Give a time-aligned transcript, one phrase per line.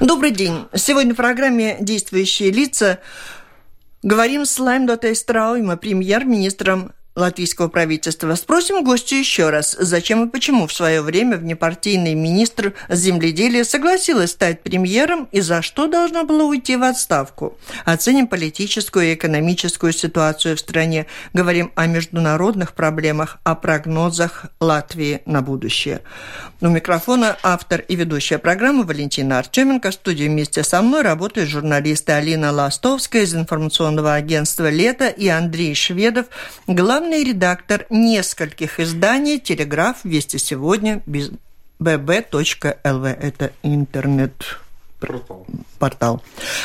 [0.00, 0.66] Добрый день.
[0.74, 2.98] Сегодня в программе «Действующие лица»
[4.02, 8.34] говорим с Лайм Дотейстраума, премьер-министром латвийского правительства.
[8.34, 14.62] Спросим гостю еще раз, зачем и почему в свое время внепартийный министр земледелия согласилась стать
[14.62, 17.58] премьером и за что должна была уйти в отставку.
[17.84, 21.06] Оценим политическую и экономическую ситуацию в стране.
[21.32, 26.02] Говорим о международных проблемах, о прогнозах Латвии на будущее.
[26.60, 29.90] У микрофона автор и ведущая программы Валентина Артеменко.
[29.90, 35.74] В студии вместе со мной работают журналисты Алина Ластовская из информационного агентства «Лето» и Андрей
[35.74, 36.26] Шведов,
[36.66, 41.02] главный главный редактор нескольких изданий «Телеграф», «Вести сегодня»,
[41.78, 43.06] bb.lv.
[43.06, 44.58] Это интернет
[44.98, 45.46] Портал.
[45.78, 46.22] Портал.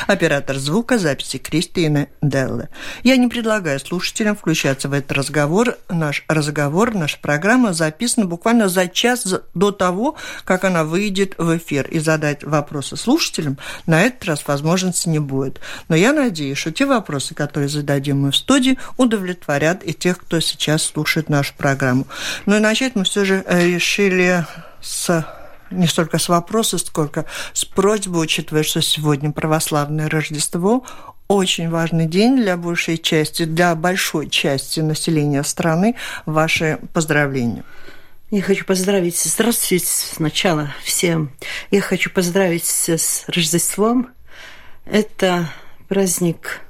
[0.07, 2.69] Оператор звука записи Кристина Делле.
[3.03, 5.77] Я не предлагаю слушателям включаться в этот разговор.
[5.89, 11.87] Наш разговор, наша программа записана буквально за час до того, как она выйдет в эфир.
[11.89, 15.59] И задать вопросы слушателям на этот раз возможности не будет.
[15.89, 20.39] Но я надеюсь, что те вопросы, которые зададим мы в студии, удовлетворят и тех, кто
[20.39, 22.07] сейчас слушает нашу программу.
[22.45, 24.45] Ну и начать мы все же э, решили
[24.79, 25.25] с
[25.71, 30.85] не столько с вопроса, сколько с просьбой, учитывая, что сегодня православное Рождество,
[31.27, 35.95] очень важный день для большей части, для большой части населения страны.
[36.25, 37.63] Ваши поздравления.
[38.31, 41.31] Я хочу поздравить, здравствуйте сначала всем.
[41.69, 44.09] Я хочу поздравить с Рождеством.
[44.85, 45.49] Это
[45.87, 46.61] праздник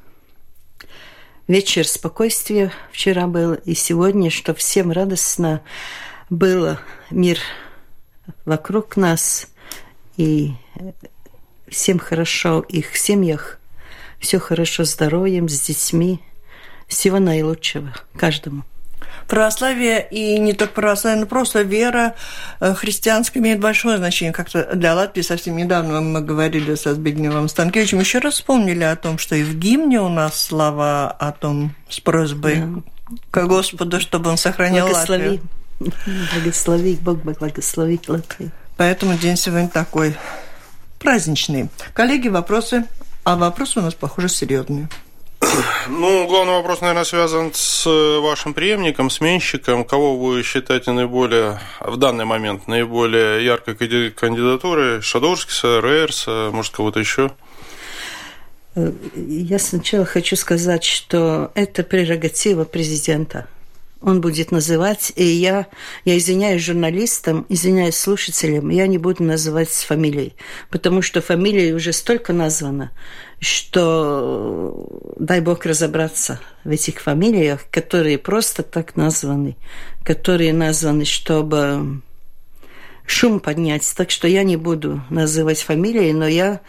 [1.48, 5.62] вечер спокойствия вчера был, и сегодня, что всем радостно
[6.30, 6.80] было
[7.10, 7.40] мир
[8.46, 9.48] вокруг нас,
[10.18, 10.54] и
[11.70, 13.60] всем хорошо, их семьях,
[14.20, 16.22] все хорошо с здоровьем, с детьми,
[16.88, 18.64] всего наилучшего каждому.
[19.28, 22.16] Православие и не только православие, но просто вера
[22.60, 24.34] э, христианская имеет большое значение.
[24.34, 29.18] Как-то для Латвии совсем недавно мы говорили со Збигневым Станкевичем, еще раз вспомнили о том,
[29.18, 32.82] что и в гимне у нас слова о том с просьбой да.
[33.32, 35.24] к Господу, чтобы он сохранял Благослови.
[35.24, 35.50] Латвию.
[36.34, 38.52] Благослови, Бог благословит Латвию.
[38.78, 40.16] Поэтому день сегодня такой
[41.00, 41.70] праздничный.
[41.94, 42.86] Коллеги, вопросы?
[43.24, 44.90] А вопросы у нас, похоже, серьезные.
[45.88, 47.86] Ну, главный вопрос, наверное, связан с
[48.22, 49.84] вашим преемником, сменщиком.
[49.84, 53.76] Кого вы считаете наиболее, в данный момент, наиболее яркой
[54.12, 55.02] кандидатурой?
[55.02, 57.32] Шадурскиса, Рейерса, может, кого-то еще?
[58.76, 63.48] Я сначала хочу сказать, что это прерогатива президента–
[64.02, 65.68] он будет называть, и я,
[66.06, 70.34] я извиняюсь журналистам, извиняюсь слушателям, я не буду называть фамилией,
[70.70, 72.92] потому что фамилии уже столько названо,
[73.40, 79.56] что дай бог разобраться в этих фамилиях, которые просто так названы,
[80.04, 82.02] которые названы, чтобы
[83.06, 83.92] шум поднять.
[83.96, 86.62] Так что я не буду называть фамилии, но я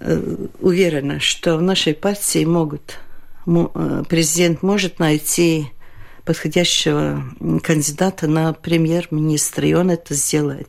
[0.00, 2.98] э, уверена, что в нашей партии могут,
[3.46, 5.70] э, президент может найти
[6.26, 7.22] подходящего
[7.62, 10.68] кандидата на премьер-министра, и он это сделает.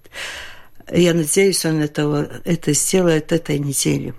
[0.90, 4.14] Я надеюсь, он этого, это сделает этой неделе.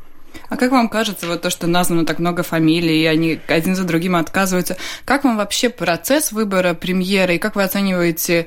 [0.50, 3.84] А как вам кажется, вот то, что названо так много фамилий, и они один за
[3.84, 8.46] другим отказываются, как вам вообще процесс выбора премьера, и как вы оцениваете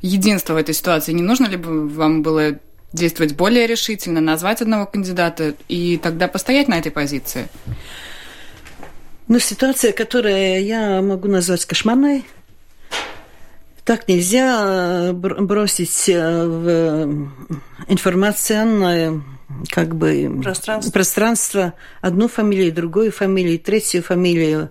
[0.00, 1.12] единство в этой ситуации?
[1.12, 2.58] Не нужно ли бы вам было
[2.92, 7.48] действовать более решительно, назвать одного кандидата и тогда постоять на этой позиции?
[9.30, 12.24] Ну, ситуация, которую я могу назвать кошмарной,
[13.84, 17.30] так нельзя э, бросить э, в
[17.86, 19.22] информационное
[19.68, 20.90] как бы пространство.
[20.90, 24.70] пространство одну фамилию, другую фамилию, третью фамилию.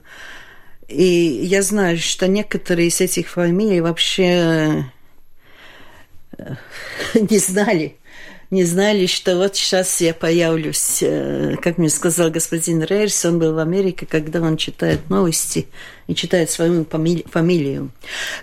[0.89, 4.91] И я знаю, что некоторые из этих фамилий вообще
[6.37, 6.55] э,
[7.13, 7.95] не знали,
[8.51, 10.99] не знали, что вот сейчас я появлюсь.
[11.01, 15.67] Э, как мне сказал господин Рейерс, он был в Америке, когда он читает новости
[16.07, 17.91] и читает свою фамилию.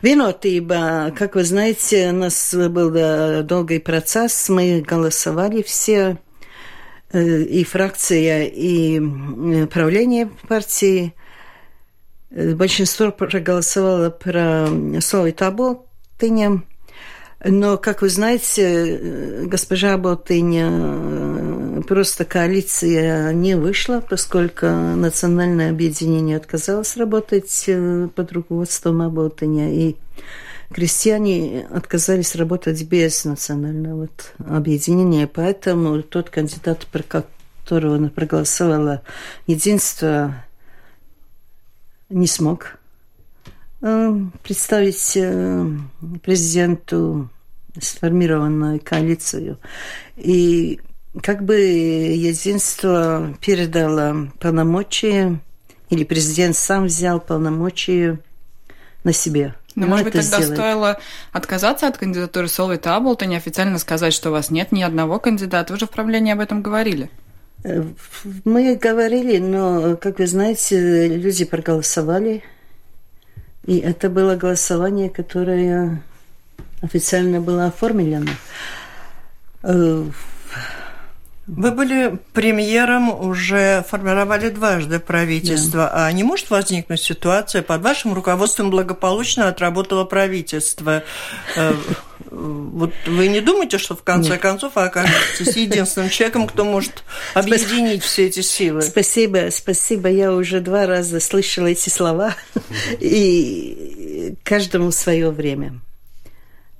[0.02, 6.18] Vienotība, как вы знаете, у нас был долгий процесс, мы голосовали все,
[7.12, 11.14] э, и фракция, и э, правление партии.
[12.30, 14.68] Большинство проголосовало про
[15.00, 16.62] Солой Таботыня,
[17.48, 26.96] но, как вы знаете, госпожа Болтыня э, просто коалиция не вышла, поскольку национальное объединение отказалось
[26.96, 29.96] работать э, под руководством Аботыня, и
[30.72, 34.08] крестьяне отказались работать без национального
[34.38, 39.02] объединения, поэтому тот кандидат, про которого она проголосовала,
[39.46, 40.34] единство
[42.08, 42.78] не смог
[43.82, 45.16] э, представить
[46.22, 47.30] президенту
[47.80, 49.58] сформированную коалицию.
[50.16, 50.80] И
[51.22, 55.40] как бы единство передало полномочия,
[55.90, 58.18] или президент сам взял полномочия
[59.04, 59.54] на себе.
[59.76, 60.58] Но, ну, может быть, тогда сделать.
[60.58, 60.98] стоило
[61.32, 65.72] отказаться от кандидатуры Солви Таблта, неофициально сказать, что у вас нет ни одного кандидата.
[65.72, 67.10] Вы же в правлении об этом говорили.
[67.62, 67.82] Э,
[68.44, 72.42] мы говорили, но, как вы знаете, люди проголосовали.
[73.66, 76.02] И это было голосование, которое
[76.86, 78.30] официально было оформлено.
[79.62, 80.04] Э,
[81.46, 85.90] вы были премьером, уже формировали дважды правительство.
[85.92, 86.06] Да.
[86.06, 91.04] А не может возникнуть ситуация, под вашим руководством благополучно отработало правительство?
[91.54, 91.72] Э,
[92.30, 94.40] вот вы не думаете, что в конце Нет.
[94.40, 97.04] концов вы окажетесь единственным человеком, кто может
[97.34, 98.82] объединить все эти силы?
[98.82, 100.08] Спасибо, спасибо.
[100.08, 102.34] Я уже два раза слышала эти слова,
[102.98, 105.80] и каждому свое время.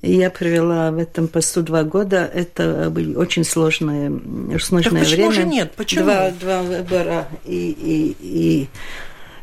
[0.02, 2.30] Я провела в этом посту два года.
[2.32, 4.12] Это было очень сложное,
[4.60, 5.32] сложное так почему время.
[5.32, 5.72] же нет?
[5.76, 6.04] Почему?
[6.04, 8.68] Два, два выбора и, и, и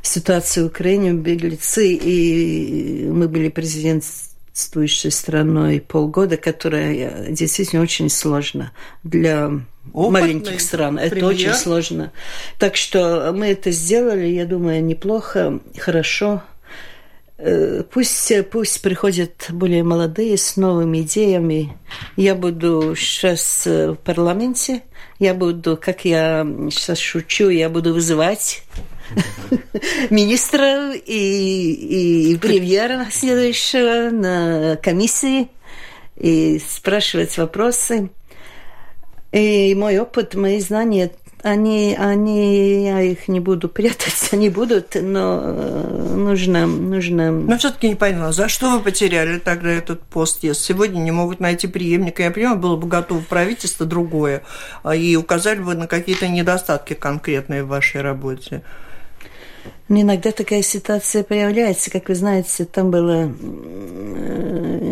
[0.02, 8.72] ситуация в Украине, беглецы, и мы были президентствующей страной полгода, которая действительно очень сложно
[9.04, 9.52] для
[9.92, 10.98] Опытный маленьких стран.
[10.98, 11.18] Премьер.
[11.18, 12.12] Это очень сложно.
[12.58, 16.42] Так что мы это сделали, я думаю, неплохо, хорошо.
[17.46, 21.76] Э, пусть, пусть приходят более молодые с новыми идеями.
[22.16, 24.84] Я буду сейчас э, в парламенте.
[25.20, 28.64] Я буду, как я сейчас шучу, я буду вызывать
[30.10, 35.50] министра и, и премьера следующего на комиссии
[36.16, 38.10] и спрашивать вопросы.
[39.34, 41.12] И мой опыт, мои знания
[41.44, 47.32] они, они, я их не буду прятать, они будут, но э, нужно, нужно...
[47.32, 51.42] Но все-таки не поняла, за что вы потеряли тогда этот пост, если сегодня не могут
[51.42, 52.24] найти преемника?
[52.24, 54.44] Я понимаю, было бы готово правительство другое,
[54.84, 58.64] а, и указали бы на какие-то недостатки конкретные в вашей работе.
[59.90, 63.28] Но иногда такая ситуация появляется, как вы знаете, там было э,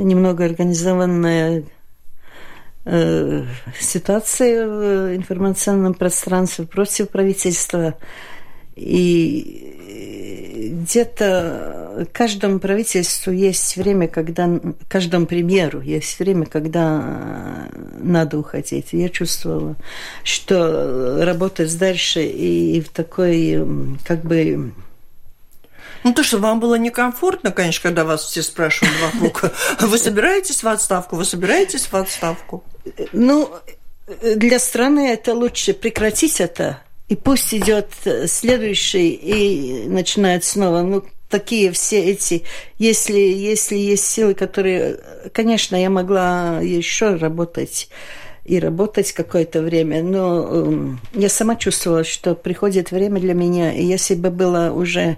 [0.03, 1.63] немного организованная
[2.83, 3.45] Э,
[3.79, 7.95] ситуации в информационном пространстве против правительства.
[8.75, 14.49] И где-то каждому правительству есть время, когда
[14.87, 17.69] каждому премьеру есть время, когда
[17.99, 18.87] надо уходить.
[18.93, 19.75] Я чувствовала,
[20.23, 23.63] что работать дальше и в такой
[24.05, 24.73] как бы
[26.03, 29.51] ну, то, что вам было некомфортно, конечно, когда вас все спрашивают вокруг,
[29.81, 32.63] вы собираетесь в отставку, вы собираетесь в отставку?
[33.13, 33.49] Ну,
[34.35, 37.89] для страны это лучше прекратить это, и пусть идет
[38.27, 40.81] следующий и начинает снова.
[40.81, 42.43] Ну, такие все эти,
[42.77, 44.99] если, если есть силы, которые,
[45.33, 47.89] конечно, я могла еще работать
[48.43, 53.83] и работать какое-то время, но э, я сама чувствовала, что приходит время для меня, и
[53.83, 55.17] если бы было уже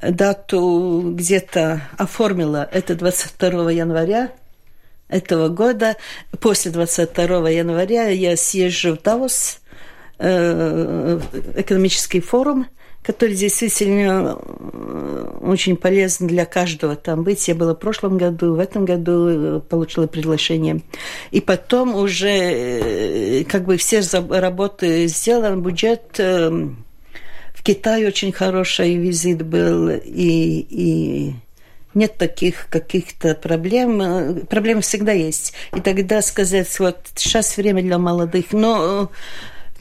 [0.00, 4.32] дату где-то оформила, это 22 января
[5.12, 5.96] этого года.
[6.40, 9.60] После 22 января я съезжу в Давос,
[10.18, 11.20] э,
[11.56, 12.66] экономический форум,
[13.02, 17.46] который действительно э, очень полезен для каждого там быть.
[17.46, 20.80] Я была в прошлом году, в этом году э, получила приглашение.
[21.30, 29.88] И потом уже как бы все работы сделаны, бюджет в Китае очень хороший визит был,
[29.90, 31.34] и, и
[31.94, 34.46] нет таких каких-то проблем.
[34.46, 35.52] Проблемы всегда есть.
[35.74, 39.10] И тогда сказать, вот сейчас время для молодых, но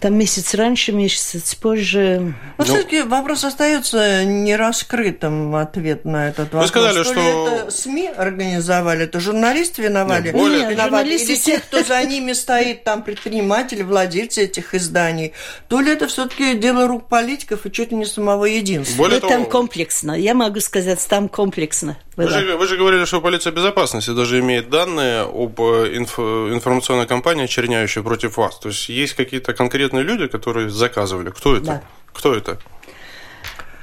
[0.02, 2.20] там месяц раньше, месяц позже.
[2.20, 6.64] Но ну, все-таки вопрос остается нераскрытым ответ на этот вопрос.
[6.64, 7.48] Вы сказали, что, что...
[7.48, 10.26] это СМИ организовали, это журналисты виновали?
[10.26, 10.62] Нет, более...
[10.62, 10.90] Нет, виноваты.
[10.90, 11.34] Журналисты...
[11.34, 15.34] Или те, кто за ними стоит, там предприниматели, владельцы этих изданий,
[15.68, 18.98] то ли это все-таки дело рук политиков и чуть ли не самого единства.
[18.98, 19.34] Более ну, того...
[19.34, 20.14] там комплексно.
[20.14, 21.98] Я могу сказать, там комплексно.
[22.18, 27.08] Вы же, вы же говорили, что полиция безопасности даже имеет данные об э, инф, информационной
[27.08, 28.60] кампании, черняющей против вас.
[28.60, 31.30] То есть есть какие-то конкретные люди, которые заказывали.
[31.30, 31.66] Кто это?
[31.66, 31.82] Да.
[32.14, 32.58] Кто это?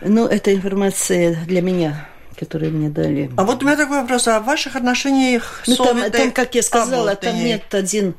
[0.01, 3.33] Ну, это информация для меня которые мне дали.
[3.37, 4.29] А вот у меня такой вопрос.
[4.29, 8.15] А в ваших отношениях ну, там, там, как я сказала, там нет один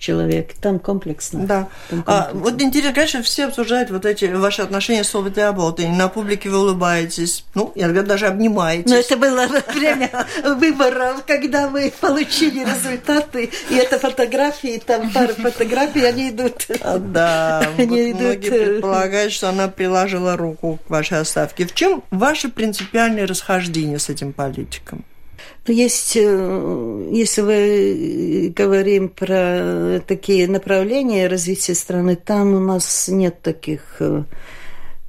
[0.00, 0.54] человек.
[0.54, 1.46] Там комплексно.
[1.46, 1.68] Да.
[1.88, 2.40] Там а, комплексно.
[2.40, 5.86] А, вот интересно, конечно, все обсуждают вот эти ваши отношения с Солвитой Аболтой.
[5.86, 7.44] На публике вы улыбаетесь.
[7.54, 8.90] Ну, иногда даже обнимаетесь.
[8.90, 10.10] Но это было время
[10.42, 13.50] выборов, когда вы получили результаты.
[13.68, 16.66] И это фотографии, там пара фотографий, они идут.
[16.80, 17.60] А, да.
[17.78, 18.20] Они идут.
[18.20, 21.66] Многие предполагают, что она приложила руку к вашей оставке.
[21.66, 25.04] В чем ваше принципиальное расхождение с этим политиком?
[25.66, 33.42] Ну, есть, э, если мы говорим про такие направления развития страны, там у нас нет
[33.42, 34.24] таких э,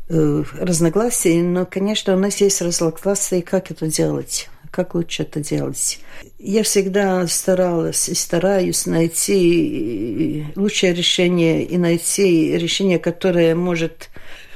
[0.09, 5.99] э, разногласий, но, конечно, у нас есть разногласия, как это делать, как лучше это делать.
[6.37, 14.09] Я всегда старалась и стараюсь найти лучшее решение и найти решение, которое может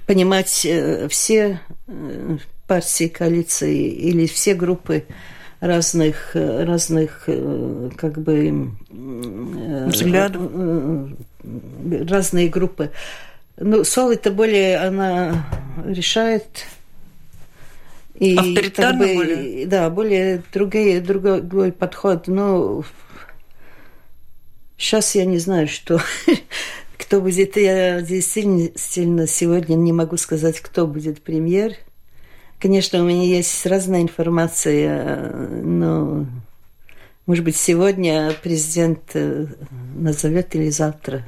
[0.06, 0.68] понимать
[1.10, 1.62] все
[2.68, 5.06] партии, коалиции или все группы
[5.60, 7.28] разных, разных
[7.98, 8.72] как бы...
[9.88, 10.42] Взглядов.
[12.10, 12.92] Разные группы.
[13.58, 15.46] Ну, Сол это более, она
[15.86, 16.66] решает
[18.20, 19.66] и Авторитарно как бы, более?
[19.66, 22.28] Да, более другой, другой подход.
[22.28, 22.84] Но
[24.78, 26.00] сейчас я не знаю, что
[26.98, 27.58] кто будет.
[27.58, 31.74] Я действительно сегодня не могу сказать, кто будет премьер.
[32.66, 35.30] Конечно, у меня есть разная информация,
[35.62, 36.26] но,
[37.28, 39.46] может быть, сегодня президент э,
[39.96, 41.24] назовет или завтра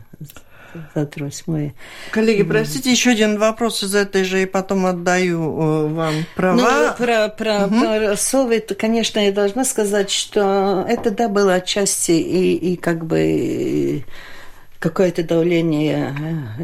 [0.96, 1.76] завтра восьмое.
[2.10, 6.58] Коллеги, простите, еще один вопрос из этой же, и потом отдаю э, вам права.
[6.58, 7.82] Ну, про, про, угу.
[7.82, 14.04] про Совы, конечно, я должна сказать, что это, да, было отчасти и, и как бы
[14.80, 16.16] какое-то давление,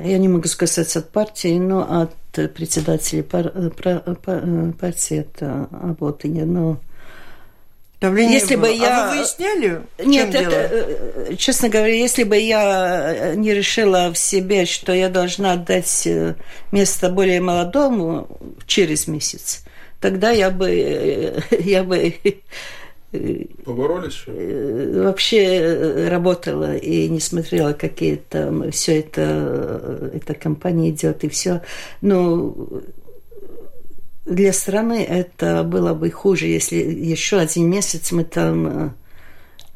[0.04, 4.44] э, я не могу сказать от партии, но от председателей пар, пар, пар,
[4.80, 6.80] партии, это Аботыня, но...
[8.02, 8.64] Давление если было.
[8.64, 9.06] бы я...
[9.06, 9.82] А вы выясняли?
[10.04, 11.38] Нет, это, дело?
[11.38, 16.36] честно говоря, если бы я не решила в себе, что я должна отдать э,
[16.74, 18.28] место более молодому
[18.68, 19.64] через месяц,
[20.02, 22.14] тогда я бы, я бы
[23.64, 24.24] Поборолись?
[24.28, 31.62] Вообще работала и не смотрела, какие там все это, эта компания идет и все.
[32.02, 32.84] Ну,
[34.26, 38.96] для страны это было бы хуже, если еще один месяц мы там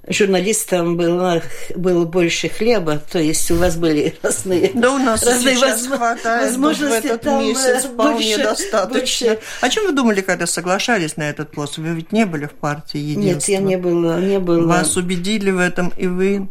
[0.10, 1.42] журналистам было,
[1.76, 5.88] было больше хлеба, то есть у вас были разные Да у нас разные воз...
[5.88, 9.28] хватает возможности в этот там месяц вполне больше, достаточно.
[9.28, 9.40] Больше...
[9.62, 11.78] О чем вы думали, когда соглашались на этот пост?
[11.78, 13.28] Вы ведь не были в партии единства.
[13.28, 14.78] Нет, я не была, не была.
[14.78, 16.50] Вас убедили в этом, и вы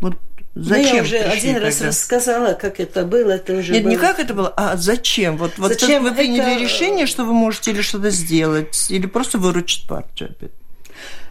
[0.00, 0.14] вот
[0.54, 0.88] Зачем?
[0.88, 1.66] Ну, я уже один тогда?
[1.66, 3.32] раз рассказала, как это было.
[3.32, 3.90] Это уже Нет, было...
[3.90, 5.36] не как это было, а зачем?
[5.36, 6.60] Вот, вот зачем вы приняли это...
[6.60, 10.50] решение, что вы можете или что-то сделать, или просто выручить партию опять?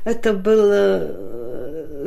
[0.06, 1.47] Это было э,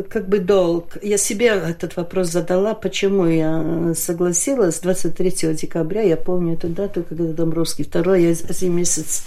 [0.09, 0.97] как бы долг.
[1.03, 4.81] Я себе этот вопрос задала, почему я согласилась.
[4.81, 9.25] 23 декабря, я помню эту дату, когда Домбровский второй, я один месяц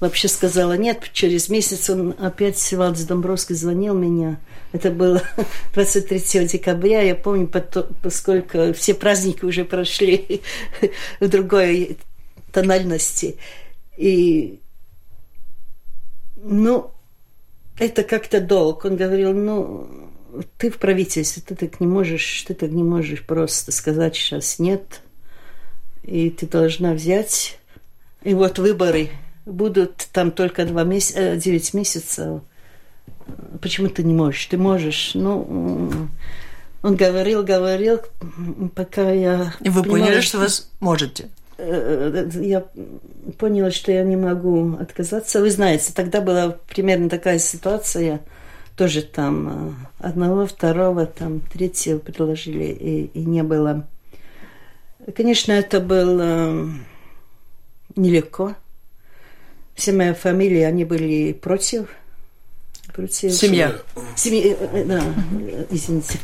[0.00, 1.10] вообще сказала нет.
[1.12, 4.38] Через месяц он опять, Валдис Домбровский звонил меня.
[4.72, 5.22] Это было
[5.74, 7.50] 23 декабря, я помню,
[8.02, 10.42] поскольку все праздники уже прошли
[11.20, 11.98] в другой
[12.52, 13.36] тональности.
[13.96, 14.60] И,
[16.36, 16.90] ну,
[17.78, 18.84] это как-то долг.
[18.84, 20.09] Он говорил, ну,
[20.58, 25.02] ты в правительстве, ты так не можешь, ты так не можешь просто сказать сейчас нет,
[26.02, 27.58] и ты должна взять.
[28.22, 29.10] И вот выборы
[29.46, 32.42] будут там только два месяца, девять месяцев.
[33.60, 34.44] Почему ты не можешь?
[34.46, 35.12] Ты можешь.
[35.14, 36.08] Ну,
[36.82, 38.00] он говорил, говорил,
[38.74, 39.54] пока я...
[39.60, 40.46] И вы поняли, что вы
[40.80, 41.28] можете?
[41.58, 42.64] Э, я
[43.38, 45.40] поняла, что я не могу отказаться.
[45.40, 48.20] Вы знаете, тогда была примерно такая ситуация,
[48.80, 49.48] тоже там
[50.00, 53.86] э, одного, второго, там третьего предложили, и, и не было.
[55.14, 56.66] Конечно, это было
[57.94, 58.54] нелегко.
[59.74, 61.88] Все мои фамилии, они были против–
[62.94, 63.34] против.
[63.34, 63.76] Семья.
[64.16, 65.02] Семья, э, да,
[65.68, 66.18] извините.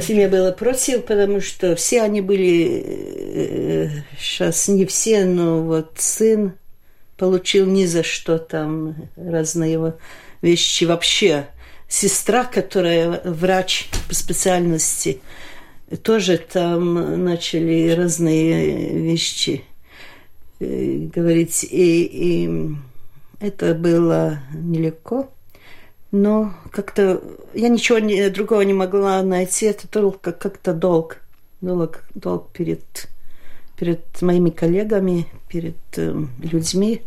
[0.00, 6.54] Семья была против, потому что все они были, сейчас э, не все, но вот сын
[7.18, 9.94] получил ни за что там разные его
[10.40, 11.46] вещи вообще.
[11.90, 15.20] Сестра, которая врач по специальности,
[16.04, 19.64] тоже там начали разные вещи
[20.60, 21.64] э, говорить.
[21.64, 22.76] И, и
[23.40, 25.30] это было нелегко.
[26.12, 27.20] Но как-то
[27.54, 29.66] я ничего не, другого не могла найти.
[29.66, 31.16] Это только как-то долг.
[31.60, 33.08] Долг, долг перед,
[33.76, 37.02] перед моими коллегами, перед э, людьми.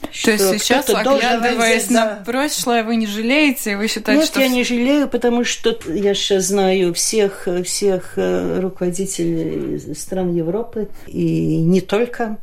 [0.00, 2.22] То есть сейчас, оглядываясь на да.
[2.24, 3.76] прошлое, вы не жалеете?
[3.76, 4.40] Вы считаете, Нет, что...
[4.40, 11.58] я не жалею, потому что я сейчас знаю всех, всех э, руководителей стран Европы, и
[11.58, 12.38] не только.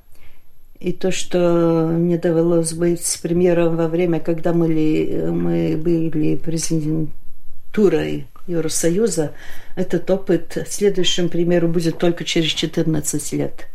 [0.79, 8.27] И то, что мне довелось быть с премьером во время, когда мы, мы были президентурой
[8.45, 9.33] Евросоюза,
[9.75, 13.67] этот опыт следующим примеру будет только через 14 лет.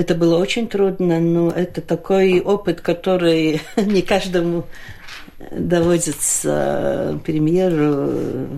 [0.00, 4.64] Это было очень трудно, но это такой опыт, который не каждому
[5.50, 8.48] доводится премьеру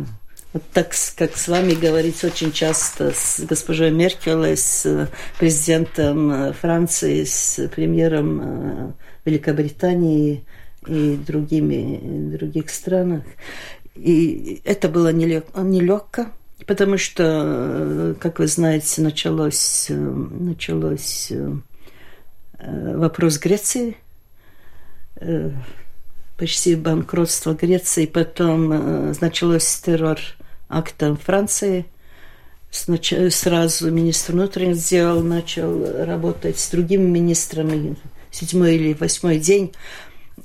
[0.52, 7.68] вот так, как с вами говорить очень часто с госпожой Меркель, с президентом Франции, с
[7.75, 8.94] премьером
[9.25, 10.44] Великобритании
[10.87, 13.25] и другими других странах.
[13.96, 16.26] И это было нелегко,
[16.66, 21.33] потому что, как вы знаете, началось, началось
[22.59, 23.97] вопрос Греции,
[26.37, 30.19] почти банкротство Греции, потом началось террор
[30.69, 31.87] актом Франции.
[32.71, 37.97] Сразу министр внутренних дел начал работать с другими министрами.
[38.31, 39.75] Седьмой или восьмой день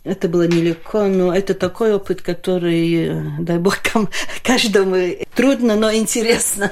[0.03, 3.79] это было нелегко, но это такой опыт, который, дай бог,
[4.43, 4.95] каждому
[5.35, 6.71] трудно, но интересно.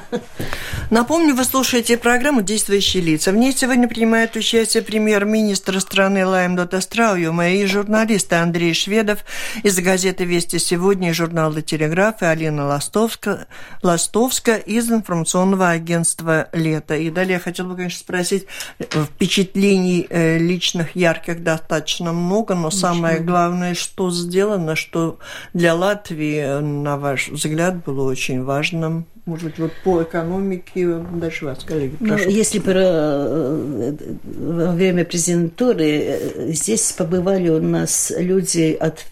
[0.89, 3.31] Напомню, вы слушаете программу «Действующие лица».
[3.31, 9.19] В ней сегодня принимает участие премьер-министр страны Лайм Дотастрауюма и журналисты Андрей Шведов
[9.63, 13.47] из газеты «Вести сегодня» и журнала «Телеграф» и Алина Ластовска,
[13.81, 16.95] Ластовска из информационного агентства «Лето».
[16.95, 18.45] И далее я хотела бы, конечно, спросить,
[18.79, 25.19] впечатлений э, личных, ярких достаточно много, но самое главное, что сделано, что
[25.53, 29.05] для Латвии, на ваш взгляд, было очень важным?
[29.25, 32.25] Может быть, вот по экономике, дальше вас, коллеги, ну, прошу.
[32.25, 33.91] Ну, если про, э,
[34.23, 39.03] время презентуры э, здесь побывали у нас люди от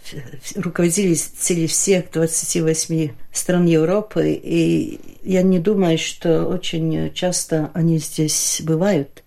[0.56, 9.23] руководителей всех 28 стран Европы, и я не думаю, что очень часто они здесь бывают.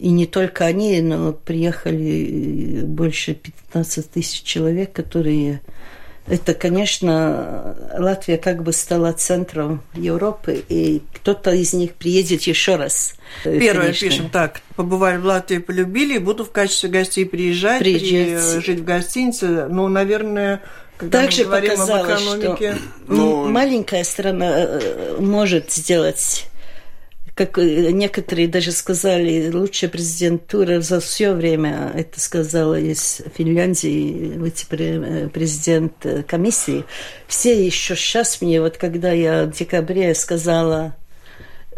[0.00, 5.60] И не только они, но приехали больше 15 тысяч человек, которые...
[6.26, 13.14] Это, конечно, Латвия как бы стала центром Европы, и кто-то из них приедет еще раз.
[13.44, 14.08] Первое конечно.
[14.08, 14.62] пишем так.
[14.76, 18.64] Побывали в Латвии, полюбили, буду в качестве гостей приезжать, приезжать.
[18.64, 19.66] жить в гостинице.
[19.68, 20.62] Ну, наверное,
[20.96, 22.74] когда Также мы говорим об экономике.
[22.74, 23.48] Что ну...
[23.48, 26.49] маленькая страна э, может сделать
[27.40, 35.94] как э, некоторые даже сказали, лучшая президентура за все время, это сказала из Финляндии вице-президент
[36.04, 36.84] э, комиссии.
[37.26, 40.94] Все еще сейчас мне, вот когда я в декабре сказала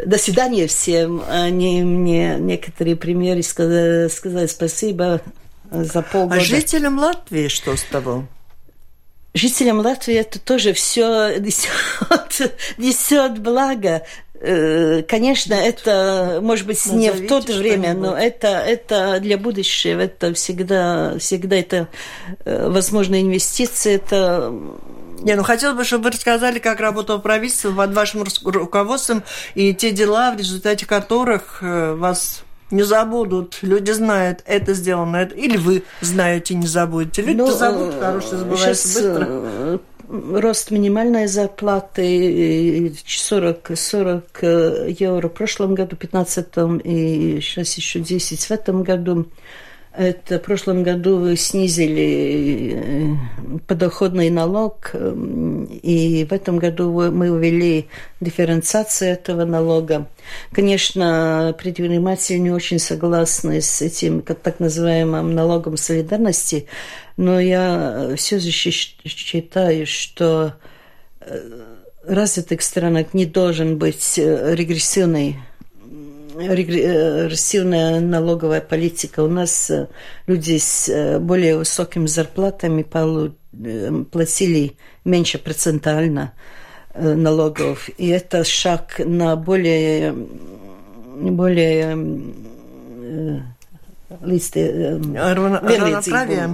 [0.04, 5.20] до свидания всем, они мне некоторые примеры сказали, сказали спасибо
[5.70, 6.40] за полгода.
[6.40, 8.26] А жителям Латвии что с того?
[9.32, 14.02] Жителям Латвии это тоже все несет, несет благо.
[14.44, 20.00] Э, конечно, это, может быть, Назовите не в то время, но это, это для будущего,
[20.00, 21.86] это всегда, всегда это
[22.44, 24.52] э, возможная инвестиция, это
[25.20, 29.22] не, ну хотелось бы, чтобы вы рассказали, как работало правительство под вашим руководством
[29.54, 33.58] и те дела, в результате которых э, вас не забудут.
[33.62, 35.36] Люди знают, это сделано, это...
[35.36, 37.22] или вы знаете, не забудете.
[37.22, 39.80] Люди ну, забудут, хорошее забывается быстро
[40.12, 46.46] рост минимальной зарплаты 40, 40 евро в прошлом году, в 15
[46.84, 49.26] и сейчас еще 10 в этом году.
[49.94, 57.26] Это в прошлом году вы снизили э, подоходный налог, эм, и в этом году мы
[57.26, 57.88] ввели
[58.20, 60.08] дифференциацию этого налога.
[60.50, 66.66] Конечно, предприниматели не очень согласны с этим так называемым налогом солидарности,
[67.16, 70.54] но я все же считаю, что
[71.20, 71.62] э,
[72.04, 75.38] развитых странах не должен быть э, регрессивный
[76.36, 79.22] регрессивная налоговая политика.
[79.22, 79.88] У нас э,
[80.26, 86.32] люди с э, более высокими зарплатами э, платили меньше процентально
[86.94, 87.88] налогов.
[87.96, 91.96] И это шаг на более, более
[94.22, 96.48] листы равноправие.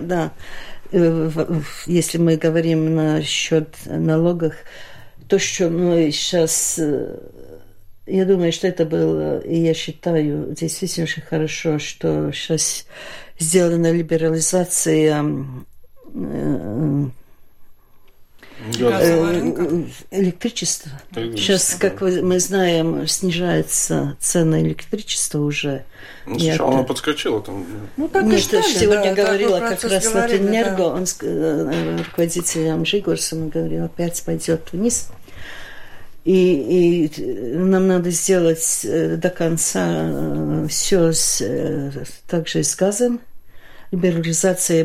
[0.00, 0.32] Да.
[1.86, 4.54] Если мы говорим насчет налогов,
[5.28, 6.78] то, что мы сейчас
[8.06, 12.84] я думаю, что это было, и я считаю, действительно очень хорошо, что сейчас
[13.38, 15.24] сделана либерализация
[18.78, 20.92] э, э, электричества.
[21.14, 25.84] Сейчас, как мы знаем, снижается цена электричества уже.
[26.26, 27.66] Ну, сначала она подскочила там.
[27.96, 30.86] Ну, так Нет, и что сегодня да, говорила как раз Латвэнерго, да.
[30.86, 35.08] он э, руководитель Жигорсом говорил, опять пойдет вниз.
[36.24, 41.42] И, и нам надо сделать э, до конца все с,
[42.28, 43.20] также с газом,
[43.90, 44.84] либерализация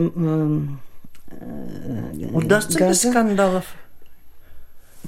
[2.33, 2.91] Удастся газа.
[2.91, 3.65] без скандалов?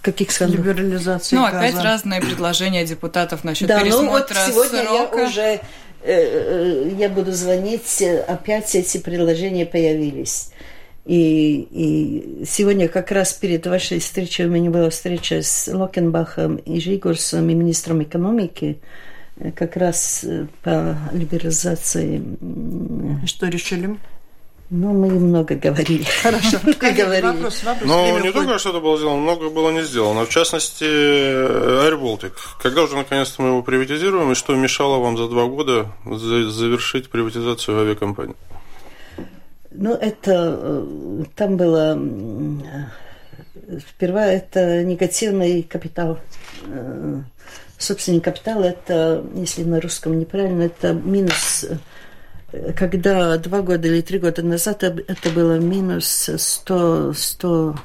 [0.02, 0.66] Каких скандалов?
[0.66, 1.60] Либерализации Ну, газа.
[1.60, 5.20] опять разные предложения депутатов насчет да, пересмотра ну вот сегодня срока.
[5.20, 5.62] я уже
[6.06, 10.52] я буду звонить, опять эти предложения появились.
[11.06, 16.80] И, и сегодня как раз перед вашей встречей у меня была встреча с Локенбахом и
[16.80, 18.80] Жигурсом и министром экономики
[19.56, 20.24] как раз
[20.64, 22.22] по либерализации.
[23.26, 23.98] Что решили?
[24.72, 26.04] Ну, мы много говорили.
[26.22, 26.60] Хорошо.
[26.64, 27.22] говорили.
[27.22, 27.88] Вопрос, вопрос.
[27.88, 30.26] Но не только что-то было сделано, много было не сделано.
[30.26, 32.34] В частности, Air Baltic.
[32.62, 37.80] Когда уже наконец-то мы его приватизируем, и что мешало вам за два года завершить приватизацию
[37.80, 38.36] авиакомпании?
[39.72, 40.86] Ну, это
[41.36, 42.00] там было
[43.90, 46.20] сперва это негативный капитал.
[47.78, 51.66] Собственный капитал это, если на русском неправильно, это минус
[52.76, 57.76] когда два года или три года назад это было минус 100, 100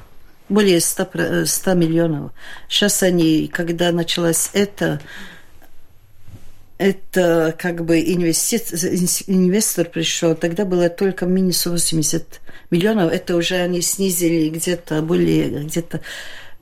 [0.49, 2.33] более 100, 100 миллионов.
[2.69, 5.01] Сейчас они, когда началось это,
[6.79, 8.57] это как бы инвести...
[9.27, 16.01] инвестор пришел, тогда было только минус 80 миллионов, это уже они снизили где-то более, где-то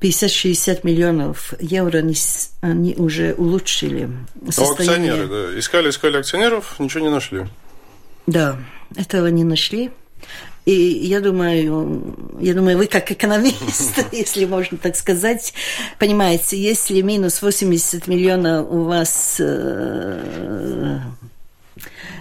[0.00, 2.14] 50-60 миллионов евро они,
[2.60, 4.10] они уже улучшили.
[4.50, 5.12] Состояние.
[5.12, 5.58] А акционеры, да.
[5.58, 7.46] Искали, искали акционеров, ничего не нашли.
[8.26, 8.58] Да,
[8.96, 9.90] этого не нашли.
[10.64, 15.52] И я думаю, я думаю, вы как экономист, если можно так сказать,
[15.98, 21.00] понимаете, если минус 80 миллионов у вас э,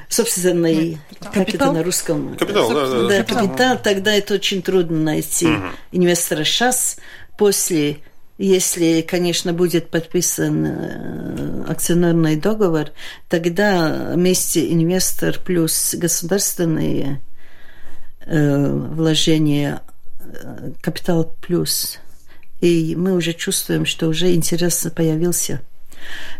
[0.09, 1.31] собственный, капитал?
[1.33, 2.35] как это на русском?
[2.35, 3.23] Капитал, да, да, да.
[3.23, 5.65] капитал, тогда это очень трудно найти угу.
[5.91, 6.97] инвестора сейчас,
[7.37, 7.99] после
[8.41, 12.88] если, конечно, будет подписан э, акционерный договор,
[13.30, 17.21] тогда вместе инвестор плюс государственные
[18.25, 19.82] э, вложения,
[20.19, 21.99] э, капитал плюс.
[22.62, 25.62] И мы уже чувствуем, что уже интерес появился.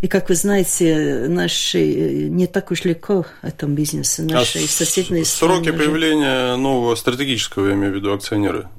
[0.02, 1.86] И, как вы знаете, наши
[2.30, 4.24] не так уж легко в этом бизнесе.
[4.24, 6.62] Наши а соседние сроки страны появления уже...
[6.62, 8.72] нового стратегического, я имею в виду, акционера,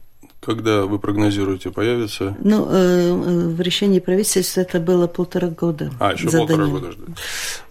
[0.45, 2.37] когда вы прогнозируете, появится?
[2.41, 5.93] Ну, э, в решении правительства это было полтора года.
[6.01, 6.49] А, еще задание.
[6.49, 7.09] полтора года ждать.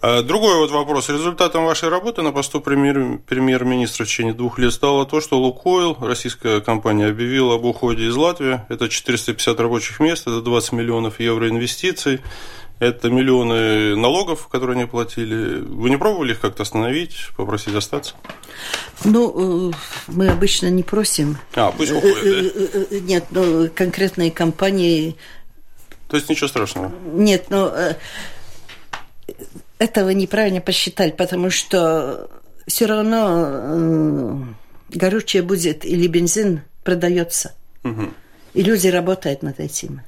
[0.00, 1.10] А, другой вот вопрос.
[1.10, 5.98] Результатом вашей работы на посту премьер, премьер-министра в течение двух лет стало то, что Лукойл,
[6.00, 8.62] российская компания, объявила об уходе из Латвии.
[8.70, 12.20] Это 450 рабочих мест, это 20 миллионов евро инвестиций
[12.82, 15.60] это миллионы налогов, которые они платили.
[15.60, 18.14] Вы не пробовали их как-то остановить, попросить остаться?
[19.04, 19.72] Ну, э,
[20.08, 21.38] мы обычно не просим.
[21.54, 22.54] А, пусть уходят,
[22.90, 23.00] да?
[23.00, 25.16] Нет, но конкретные компании...
[26.08, 26.92] То есть ничего страшного?
[27.12, 27.72] Нет, но
[29.78, 32.28] этого неправильно посчитали, потому что
[32.66, 34.44] все равно
[34.88, 37.54] горючее будет или бензин продается.
[37.84, 38.10] Угу.
[38.54, 40.02] И люди работают над этим.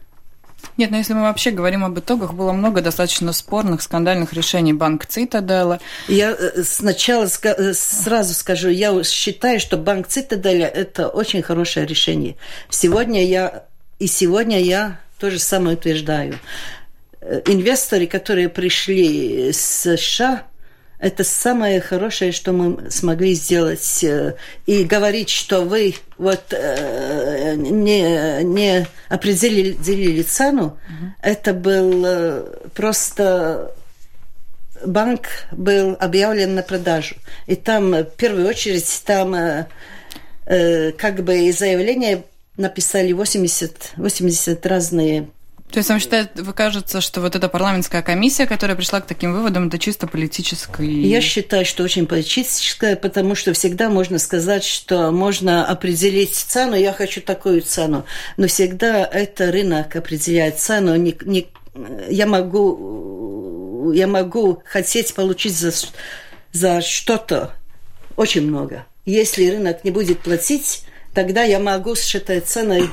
[0.77, 5.07] Нет, но если мы вообще говорим об итогах, было много достаточно спорных, скандальных решений Банк
[5.07, 5.81] Цитаделя.
[6.09, 12.37] Я э, сначала э, сразу скажу, я считаю, что Банк Цитаделя– это очень хорошее решение.
[12.71, 13.65] Сегодня я,
[13.99, 16.39] и сегодня я то же самое утверждаю.
[17.21, 20.45] Э, инвесторы, которые пришли с США,
[20.99, 24.03] это самое хорошее, что мы смогли сделать.
[24.05, 24.35] Э,
[24.67, 31.13] и говорить, что вы вот э, не, не определили цену, угу.
[31.21, 33.75] это был э, просто
[34.85, 37.17] банк был объявлен на продажу.
[37.47, 39.67] И там, в первую очередь, там
[40.47, 42.25] как бы заявление
[42.59, 45.29] написали 80, 80 разные
[45.75, 49.33] то есть вам считает, вы кажется, что вот эта парламентская комиссия, которая пришла к таким
[49.33, 50.87] выводам, это чисто политическая?
[50.87, 56.93] Я считаю, что очень политическая, потому что всегда можно сказать, что можно определить цену, я
[56.93, 58.05] хочу такую цену,
[58.37, 61.49] но всегда это рынок определяет цену, не, не,
[62.09, 65.73] я могу я могу хотеть получить за,
[66.53, 67.53] за что-то
[68.15, 68.87] очень много.
[69.07, 70.85] Если рынок не будет платить,
[71.15, 72.89] тогда я могу с этой ценой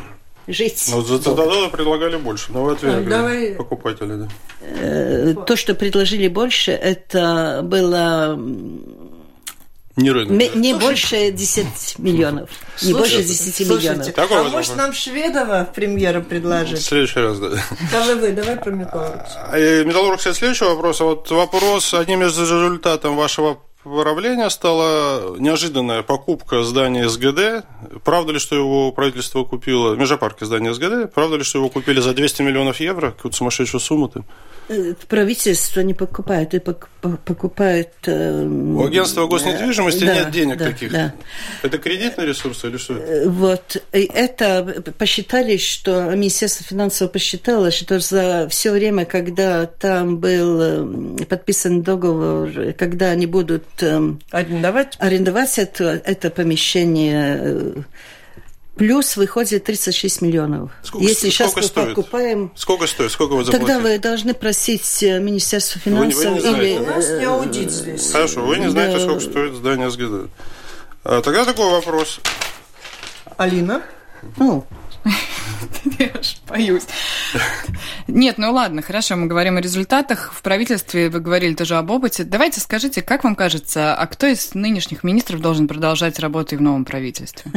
[0.48, 0.90] жить.
[0.92, 3.52] Ну, за Цитаделу предлагали больше, но вы отвергли Давай...
[3.54, 4.28] покупатели, да.
[4.62, 8.38] Э, то, что предложили больше, это было
[9.98, 10.32] не рынок.
[10.32, 12.50] Не, не больше 10 миллионов.
[12.76, 14.14] Слушайте, не больше 10 миллионов.
[14.14, 16.80] Такой а может нам Шведова премьера предложить?
[16.80, 17.50] В следующий раз, да.
[17.92, 19.22] Давай вы, давай про Металлург.
[19.54, 21.02] Металлург, следующий вопрос.
[21.02, 27.66] Вот вопрос, одним из результатов вашего правления стала неожиданная покупка здания СГД.
[28.04, 32.14] Правда ли, что его правительство купило, межапарки здания СГД, правда ли, что его купили за
[32.14, 34.24] 200 миллионов евро, какую-то сумасшедшую сумму-то?
[34.72, 37.90] Э, правительство не покупает, и покупает...
[38.06, 40.92] Э, У агентства госнедвижимости да, нет денег да, таких.
[40.92, 41.14] Да.
[41.62, 42.94] Это кредитные ресурсы или что?
[42.94, 43.84] Э, вот.
[43.92, 51.82] И это посчитали, что Министерство финансов посчитало, что за все время, когда там был подписан
[51.82, 53.66] договор, когда они будут
[54.32, 57.86] арендовать, арендовать это, это помещение
[58.82, 60.72] Плюс выходит 36 миллионов.
[60.82, 61.90] Сколько, Если сколько сейчас мы стоит?
[61.96, 62.52] покупаем...
[62.56, 63.12] Сколько стоит?
[63.12, 63.68] Сколько вы заплатили?
[63.68, 66.80] Тогда вы должны просить э, Министерство Вы не- вы не финансов знаете, или...
[66.80, 68.12] У нас не э, аудит здесь.
[68.12, 69.04] Хорошо, вы не знаете, Да.
[69.04, 70.32] сколько стоит здание СГД.
[71.04, 72.22] А, тогда такой вопрос.
[73.38, 73.84] Алина?
[74.38, 74.66] Ну,
[76.00, 76.84] Я аж боюсь.
[78.08, 80.34] Нет, ну ладно, хорошо, мы говорим о результатах.
[80.34, 82.24] В правительстве вы говорили тоже об опыте.
[82.24, 86.62] Давайте скажите, как вам кажется, а кто из нынешних министров должен продолжать работу и в
[86.62, 87.52] новом правительстве?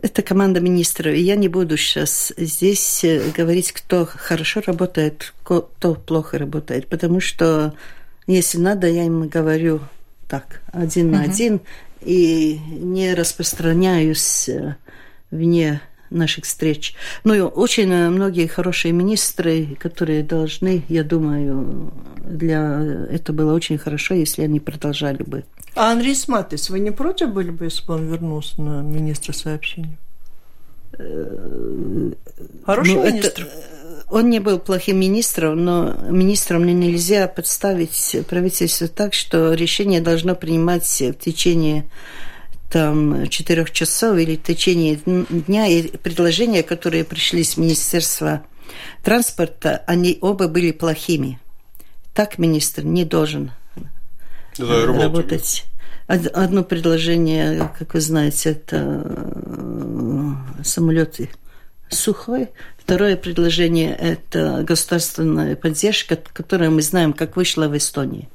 [0.00, 1.14] это команда министров.
[1.14, 6.88] И я не буду сейчас здесь э, говорить, кто хорошо работает, кто плохо работает.
[6.88, 7.74] Потому что,
[8.26, 9.80] если надо, я им говорю
[10.28, 11.60] так, один на один,
[12.04, 14.76] и не распространяюсь э,
[15.30, 16.94] вне наших встреч.
[17.24, 21.92] Ну, и очень э, многие хорошие министры, которые должны, я думаю,
[22.24, 25.44] для это было очень хорошо, если они продолжали бы.
[25.74, 29.96] А Андрей Сматис, вы не против были бы, если бы он вернулся на министра сообщения?
[32.66, 33.48] Хороший Ну, это- министр.
[34.12, 40.84] Он не был плохим министром, но министром нельзя подставить правительство так, что решение должно принимать
[41.00, 41.86] в течение
[42.70, 45.66] там четырех часов или в течение дня.
[45.66, 48.42] И предложения, которые пришли с Министерства
[49.02, 51.40] транспорта, они оба были плохими.
[52.12, 53.52] Так министр не должен
[54.58, 54.92] работа.
[55.04, 55.64] работать.
[56.06, 60.32] Од- Одно предложение, как вы знаете, это э,
[60.64, 61.30] самолеты
[61.94, 62.48] сухой.
[62.78, 68.28] Второе предложение– это государственная поддержка, которая мы знаем, как вышла в Эстонии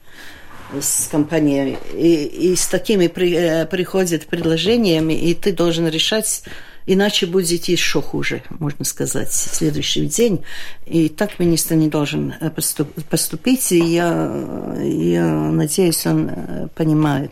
[0.81, 1.77] с компанией.
[1.93, 6.43] И, и с такими при- э, приходят предложениями, и ты должен решать,
[6.85, 10.43] иначе будет еще хуже, можно сказать, в следующий день.
[10.85, 14.31] И так министр не должен э, поступ- поступить, и я,
[14.83, 17.31] я надеюсь, он э, понимает.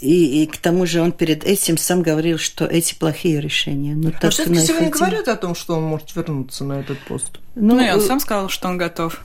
[0.00, 3.94] И, и к тому же он перед этим сам говорил, что эти плохие решения.
[3.94, 6.64] Ну, Но так все-таки на сегодня их один- говорят о том, что он может вернуться
[6.64, 7.38] на этот пост.
[7.54, 9.24] Ну, и он э, сам сказал, что он готов.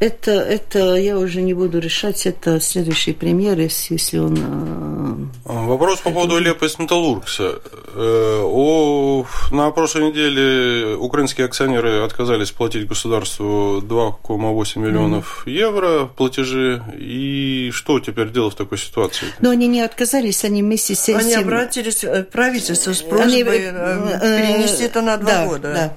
[0.00, 5.30] Это, это я уже не буду решать, это следующий премьер, если, он...
[5.44, 7.60] э, Вопрос по поводу Лепес Металлургса.
[7.94, 16.82] Э, о- На прошлой неделе украинские акционеры отказались платить государству 2,8 миллионов евро платежи.
[16.98, 19.28] И что теперь делать в такой ситуации?
[19.40, 21.18] Но они не отказались, они вместе с этим...
[21.20, 25.46] Они обратились в правительство с Они, просьбой э, э, э, перенести это на два да,
[25.46, 25.72] года.
[25.72, 25.96] Да.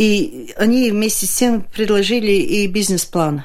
[0.00, 3.42] И они вместе с тем предложили и бизнес-план.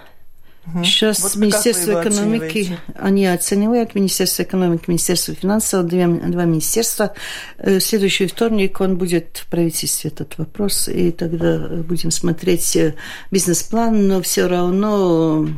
[0.84, 7.14] Сейчас Вот Министерство экономики, они оценивают Министерство экономики, Министерство финансов, две- два министерства.
[7.58, 12.96] Э, В следующий вторник он будет в правительстве этот вопрос, и тогда будем смотреть э,
[13.32, 15.50] бизнес-план, но все равно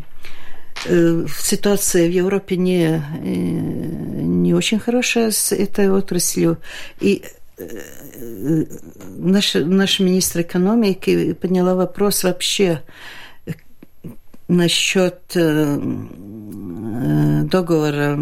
[0.85, 6.57] э, ситуация в Европе не, не очень хорошая с этой отраслью.
[6.99, 7.23] И
[9.17, 12.83] наш, наш министр экономики подняла вопрос вообще
[13.45, 13.51] э,
[14.47, 18.19] насчет э, э, договора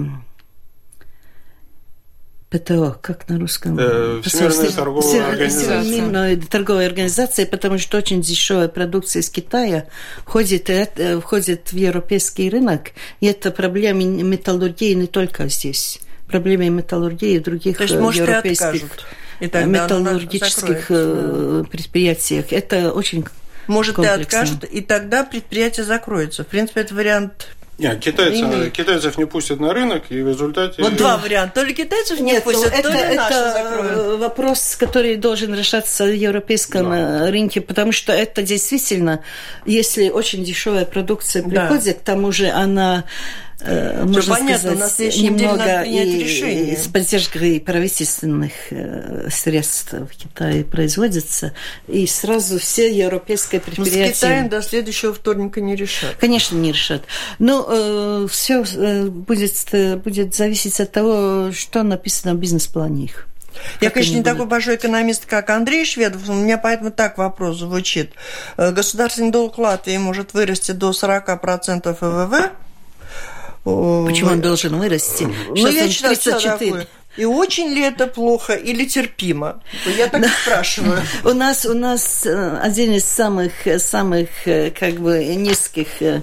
[2.50, 3.78] ПТО, как на русском?
[3.78, 5.82] Э, Всемирная торговая Всемирная организация.
[5.82, 9.86] Всемирная торговая организация, потому что очень дешевая продукция из Китая
[10.26, 10.70] входит,
[11.22, 16.00] входит в европейский рынок, и это проблема металлургии не только здесь.
[16.28, 19.06] Проблема металлургии и других То есть, может, и европейских откажут.
[19.40, 22.52] И металлургических э, предприятиях.
[22.52, 23.26] Это очень
[23.68, 26.44] Может, и откажут, и тогда предприятие закроется.
[26.44, 27.48] В принципе, это вариант...
[27.78, 28.72] Нет, китайцы, Имеет.
[28.72, 30.82] китайцев не пустят на рынок, и в результате...
[30.82, 31.56] Вот два варианта.
[31.56, 33.92] То ли китайцев не Нет, ну, пустят, это, то ли наши это закроют.
[33.92, 37.28] э, вопрос, который должен решаться в европейском Да.
[37.28, 39.20] э, рынке, потому что это действительно,
[39.66, 41.50] если очень дешевая продукция Да.
[41.68, 43.04] приходит, к тому же она
[43.62, 51.54] э, можно понятно, сказать, немного и, и с поддержкой правительственных э, средств в Китае производится,
[51.88, 54.14] и сразу все европейские Ну, с предприятия...
[54.14, 56.16] Китаем до следующего вторника не решат.
[56.20, 57.04] Конечно, не решат.
[57.40, 58.64] Но все
[59.10, 63.28] будет, э, будет зависеть от того, что написано в бизнес-плане их.
[63.80, 67.60] Я, Как конечно, не такой большой экономист, как Андрей Шведов, у меня поэтому так вопрос
[67.60, 68.12] звучит.
[68.58, 72.52] Э, Государственный долг Латвии может вырасти до 40% ВВВ.
[73.66, 75.24] Почему он должен вырасти?
[75.24, 76.52] Ну, я он читала 34.
[76.52, 76.88] такое.
[77.18, 79.62] И очень ли это плохо или терпимо?
[79.98, 81.02] Я так и спрашиваю.
[81.24, 86.22] У нас, у нас э, один из самых, самых э, как бы низких э,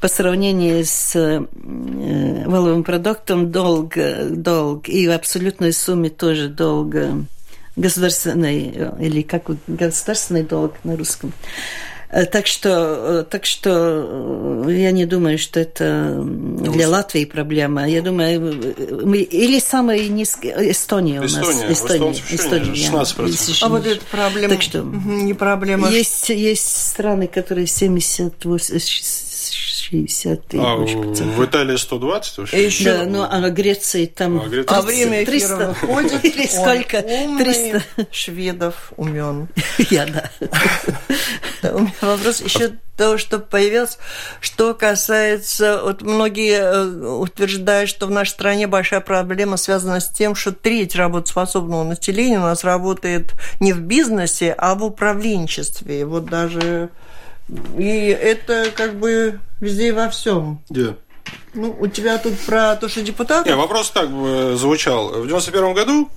[0.00, 1.14] по сравнению с
[1.54, 3.94] валовым продуктом долг,
[4.30, 6.94] долг и в абсолютной сумме тоже долг
[7.76, 11.32] государственный, или как государственный долг на русском.
[12.12, 17.88] Э, так что, э, так что э, я не думаю, что это для Латвии проблема.
[17.88, 21.32] Я думаю, мы, или самая низкая Эстония у нас.
[21.32, 21.72] Эстония.
[21.72, 22.20] Эстония.
[22.30, 22.72] Эстония.
[22.72, 23.58] 16%.
[23.62, 24.48] А вот это проблема.
[24.48, 25.88] Так что не проблема.
[25.88, 28.30] Есть, есть страны, которые 78
[29.52, 32.64] 60 а, в Италии 120 вообще?
[32.66, 32.84] Еще...
[32.84, 34.40] Да, ну а Греции там...
[34.40, 34.64] А, Греция...
[34.64, 36.24] 300, а время 300 выходит.
[36.24, 37.02] Или сколько?
[37.02, 39.48] 300 шведов умен.
[39.90, 40.30] Я, да.
[41.72, 43.96] У меня вопрос еще того, что появился.
[44.40, 46.84] Что касается, вот многие э,
[47.16, 52.42] утверждают, что в нашей стране большая проблема связана с тем, что треть работоспособного населения у
[52.42, 56.04] нас работает не в бизнесе, а в управленчестве.
[56.04, 56.90] Вот даже
[57.78, 60.62] и это как бы везде и во всем.
[60.68, 60.96] Да.
[61.54, 63.50] Ну, у тебя тут про то, что депутаты...
[63.50, 65.08] Не, вопрос так бы звучал.
[65.20, 66.08] В 91 году,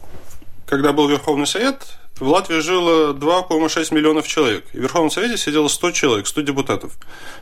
[0.65, 1.83] когда был Верховный Совет,
[2.23, 4.65] в Латвии жило 2,6 миллионов человек.
[4.73, 6.93] И в Верховном Совете сидело 100 человек, 100 депутатов.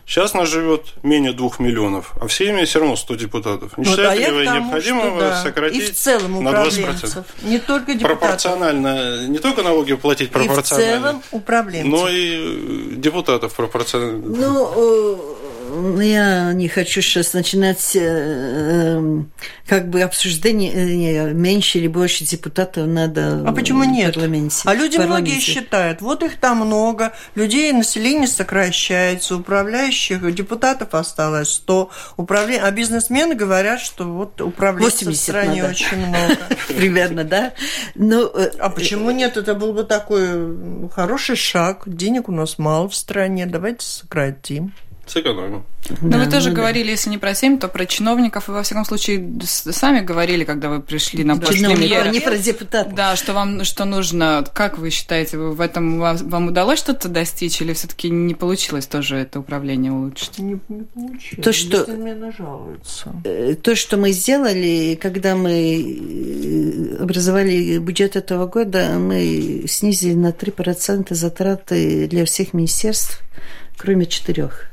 [0.06, 3.78] Сейчас нас живет менее 2 миллионов, а в Сейме все равно 100 депутатов.
[3.78, 5.44] Не вот, считаете а ли вы необходимого да.
[5.44, 7.24] сократить и в целом на 20%?
[7.44, 8.20] Не только депутатов.
[8.20, 10.94] Пропорционально, не только налоги платить пропорционально.
[10.94, 11.92] И в целом управленцев.
[11.92, 14.36] Но и депутатов пропорционально.
[14.36, 15.38] Ну,
[16.02, 19.32] я не хочу сейчас начинать э, эм,
[19.66, 24.12] как бы обсуждение э, меньше или больше депутатов надо а почему нет?
[24.12, 24.62] в парламенте.
[24.66, 31.90] А люди многие считают, вот их там много, людей, население сокращается, управляющих, депутатов осталось 100,
[32.18, 35.74] управление, а бизнесмены говорят, что вот управленцев в стране надо.
[35.74, 36.38] очень много.
[36.68, 37.54] Примерно, да?
[37.96, 39.38] Ну, э, а почему нет?
[39.38, 41.84] Это был бы такой хороший шаг.
[41.86, 44.74] Денег у нас мало в стране, давайте сократим.
[45.12, 45.66] Сэкономим.
[46.02, 46.92] Но да, вы тоже ну, говорили, да.
[46.92, 50.80] если не про семь, то про чиновников, и во всем случае сами говорили, когда вы
[50.80, 52.08] пришли на пост премьера.
[52.10, 52.94] не про депутатов.
[52.96, 57.74] Да, что вам что нужно, как вы считаете, в этом вам удалось что-то достичь, или
[57.74, 60.40] все таки не получилось тоже это управление улучшить?
[60.40, 61.44] Не, не получилось.
[61.44, 61.86] То, что,
[62.38, 63.14] жалуются.
[63.26, 70.30] Э, то, что мы сделали, когда мы э, образовали бюджет этого года, мы снизили на
[70.30, 73.22] 3% затраты для всех министерств,
[73.78, 74.72] кроме четырех.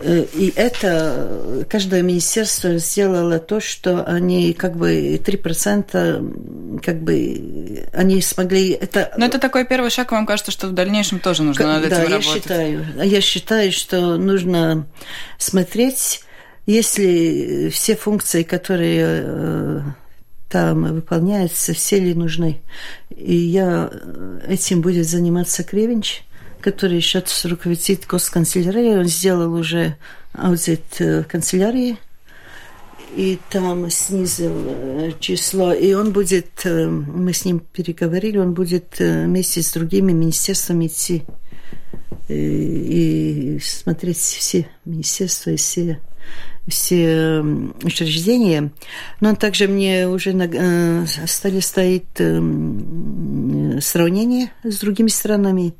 [0.00, 8.22] Э, и это каждое министерство сделало то, что они как бы 3% как бы они
[8.22, 9.12] смогли это...
[9.18, 12.02] Но это такой первый шаг, вам кажется, что в дальнейшем тоже нужно над этим да,
[12.02, 12.42] я работать?
[12.42, 12.86] считаю.
[13.02, 14.86] Я считаю, что нужно
[15.36, 16.22] смотреть,
[16.66, 19.80] если все функции, которые э,
[20.48, 22.60] там выполняются, все ли нужны.
[23.14, 23.90] И я
[24.48, 26.22] этим будет заниматься Кривенч
[26.60, 28.98] который сейчас руководит госканцелярией.
[28.98, 29.96] Он сделал уже
[30.32, 31.96] аудит э, канцелярии,
[33.16, 35.72] и там снизил э, число.
[35.72, 41.24] И он будет, э, мы с ним переговорили, он будет вместе с другими министерствами идти
[42.28, 46.00] и смотреть все министерства и все
[46.68, 47.40] все
[47.82, 48.70] учреждения,
[49.20, 52.06] но также мне уже на стали стоит
[53.82, 55.74] сравнение с другими странами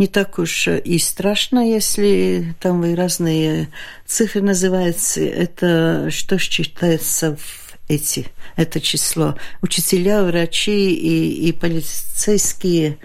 [0.00, 3.68] не так уж и страшно, если там вы разные
[4.06, 5.20] цифры называются.
[5.20, 9.36] Это что считается в эти, это число.
[9.60, 12.96] Учителя, врачи и, и полицейские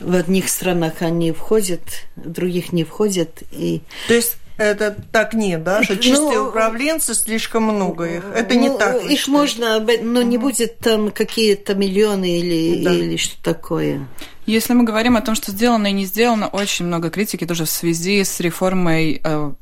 [0.00, 1.82] в одних странах они входят,
[2.16, 3.44] в других не входят.
[3.52, 3.82] И...
[4.08, 5.84] То есть это так нет, да?
[5.84, 8.24] Что чистые ну, управленцы слишком много их.
[8.34, 9.04] Это ну, не так.
[9.04, 12.92] Их можно, но не будет там какие-то миллионы или, да.
[12.92, 14.06] или что такое.
[14.46, 17.70] Если мы говорим о том, что сделано и не сделано, очень много критики тоже в
[17.70, 19.52] связи с реформой э,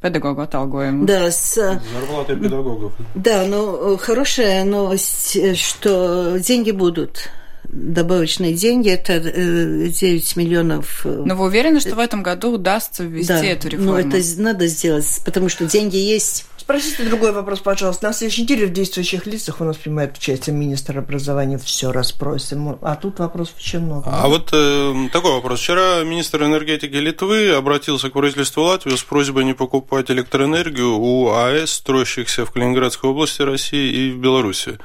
[0.00, 1.06] педагога оtalgojumu.
[1.06, 1.54] Да, с...
[1.54, 2.92] Зарплаты педагогов.
[3.14, 7.30] Да, но э, хорошая новость, э, что деньги будут
[7.68, 11.04] добавочные деньги, это 9 э, миллионов.
[11.04, 13.92] Но вы уверены, что в этом году удастся ввести да, эту реформу?
[13.92, 16.46] Ну, это надо сделать, потому что деньги есть.
[16.66, 18.08] Спросите другой вопрос, пожалуйста.
[18.08, 21.58] На следующей неделе в действующих лицах у нас принимает участие министр образования.
[21.58, 22.76] Все расспросим.
[22.82, 24.10] А тут вопрос очень много.
[24.12, 25.60] А вот э, такой вопрос.
[25.60, 31.70] Вчера министр энергетики Литвы обратился к правительству Латвии с просьбой не покупать электроэнергию у АЭС,
[31.70, 34.80] строящихся в Калининградской области России и в Беларуси.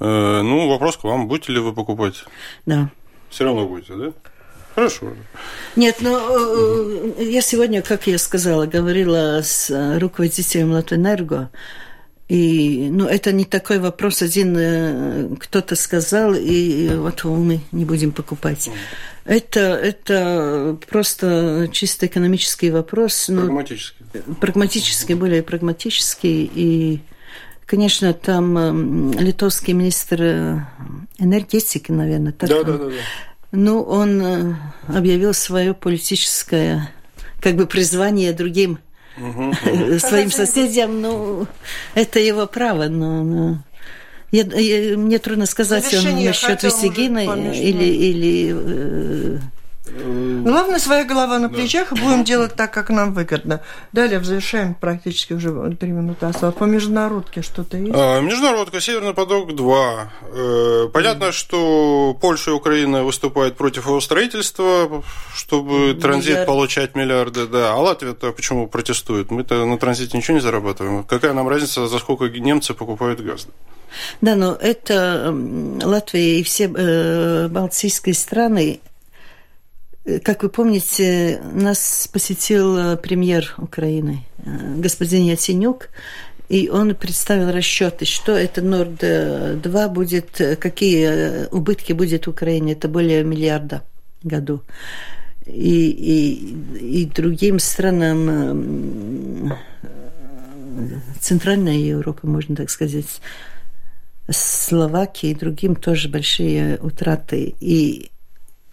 [0.00, 1.28] Э, ну, вопрос к вам.
[1.28, 2.24] Будете ли вы покупать?
[2.64, 2.88] Да.
[3.28, 4.12] Все равно будете, да?
[4.76, 5.14] Хорошо.
[5.74, 11.48] Нет, но ну, э, я сегодня, как я сказала, говорила с э, руководителем Латвэнерго,
[12.28, 18.12] и ну, это не такой вопрос, один э, кто-то сказал, и вот мы не будем
[18.12, 18.68] покупать.
[19.24, 23.28] Это, это просто чисто экономический вопрос.
[23.28, 24.04] Прагматический.
[24.26, 26.50] Ну, прагматический, более прагматический.
[26.54, 27.00] И,
[27.64, 30.66] конечно, там литовский министр
[31.18, 32.92] энергетики, наверное, так да, да, да, да
[33.56, 34.54] Ну, он э,
[34.86, 36.92] объявил свое политическое
[37.40, 38.78] как бы призвание другим
[39.16, 39.98] угу, угу.
[39.98, 41.00] своим соседям.
[41.00, 41.46] Ну,
[41.94, 43.62] это его право, но, но
[44.30, 49.38] я, я, мне трудно сказать, он насчет Висегина или, или э,
[49.86, 53.60] Главное, своя голова на плечах, и будем делать так, как нам выгодно.
[53.92, 56.56] Далее, завершаем практически уже три минуты осталось.
[56.56, 57.92] По международке что-то есть?
[57.94, 60.06] А, международка, Северный поток-2.
[60.32, 65.02] Э, понятно, что Польша и Украина выступают против его строительства,
[65.34, 66.00] чтобы Миллиард.
[66.00, 67.72] транзит получать миллиарды, да.
[67.72, 69.30] А Латвия-то почему протестует?
[69.30, 71.04] Мы-то на транзите ничего не зарабатываем.
[71.04, 73.46] Какая нам разница, за сколько немцы покупают газ?
[74.20, 75.34] Да, но это
[75.82, 78.80] Латвия и все э, балтийские страны
[80.22, 85.88] как вы помните, нас посетил э, премьер Украины, э, господин Яценюк,
[86.48, 92.74] и он представил расчеты, что это Норд-2 будет, э, какие убытки будет Украине.
[92.74, 93.82] Это более миллиарда
[94.22, 94.62] году.
[95.44, 99.52] И, и, и другим странам
[101.20, 103.20] Центральной Европы, можно так сказать,
[104.28, 107.54] Словакии и другим тоже большие утраты.
[107.60, 108.10] И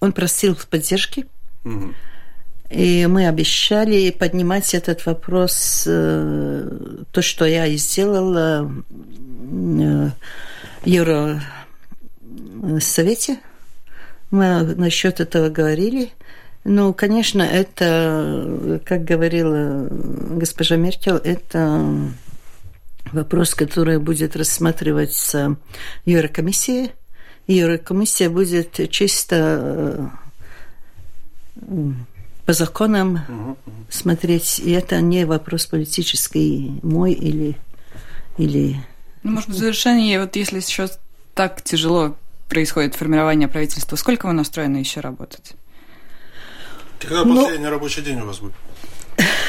[0.04, 1.26] он просил поддержки.
[1.64, 1.94] Угу.
[2.72, 10.10] И мы обещали поднимать этот вопрос, э, то, что я и сделала э,
[10.82, 11.40] в Евросовете.
[14.30, 16.12] Мы насчет этого говорили.
[16.66, 22.12] Ну, конечно, это, как говорила госпожа Меркель, это
[23.14, 25.56] вопрос, который будет рассматриваться
[26.06, 26.10] в
[27.48, 30.10] Еврокомиссия будет чисто
[31.66, 31.94] э,
[32.46, 33.58] по законам угу.
[33.90, 37.58] смотреть, и это не вопрос политический мой или...
[38.38, 38.78] или...
[39.24, 41.00] Ну, может быть, в завершении, вот если сейчас
[41.34, 42.16] так тяжело
[42.50, 45.54] происходит формирование правительства, сколько вы настроены еще работать?
[47.00, 48.54] Когда ну, последний рабочий день у вас будет?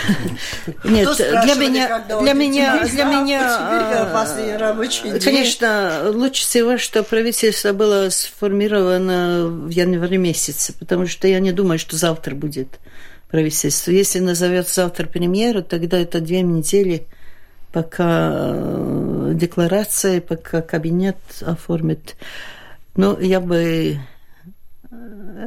[0.85, 3.59] Нет, для меня, для меня, для меня,
[5.21, 11.79] конечно, лучше всего, что правительство было сформировано в январе месяце, потому что я не думаю,
[11.79, 12.79] что завтра будет
[13.29, 13.91] правительство.
[13.91, 17.07] Если назовет завтра премьера, тогда это две недели,
[17.73, 22.17] пока э, декларация, пока кабинет оформит.
[22.97, 23.99] Но я бы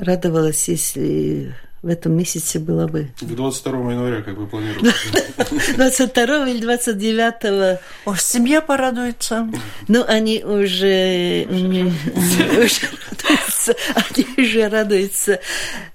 [0.01, 3.09] радовалась, если в этом месяце было бы.
[3.19, 4.93] К 22 января, как вы планируете?
[5.75, 7.79] 22 или 29.
[8.05, 9.49] О, семья порадуется.
[9.87, 13.75] Ну, они уже, уже радуются.
[13.95, 15.39] Они уже радуются.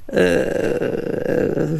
[0.08, 1.78] Э,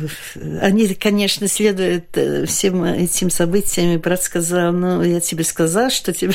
[0.60, 3.94] они, конечно, следуют э, всем этим событиям.
[3.94, 6.34] И брат сказал, ну, я тебе сказал, что тебе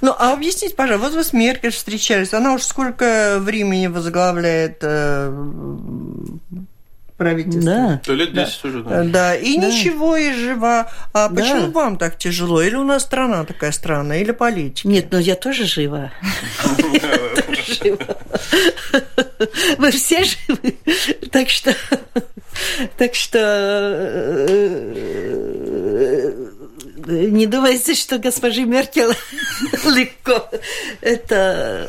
[0.00, 5.32] ну, а объясните, пожалуйста, вот вы с Меркель встречались, она уж сколько времени возглавляет э,
[7.16, 7.72] правительство.
[7.72, 8.00] Да.
[8.04, 8.68] То лет 10 да.
[8.68, 9.04] уже, да.
[9.04, 9.66] Да, и да.
[9.66, 10.90] ничего, и жива.
[11.12, 11.34] А да.
[11.34, 12.62] почему вам так тяжело?
[12.62, 14.88] Или у нас страна такая странная, или политика?
[14.88, 16.12] Нет, но я тоже жива.
[19.78, 20.76] Вы все живы.
[21.30, 21.74] Так что...
[22.96, 23.38] Так что
[24.48, 24.94] э,
[27.06, 29.14] не думайте, что госпожи Меркель
[29.84, 30.48] легко.
[31.00, 31.86] Это,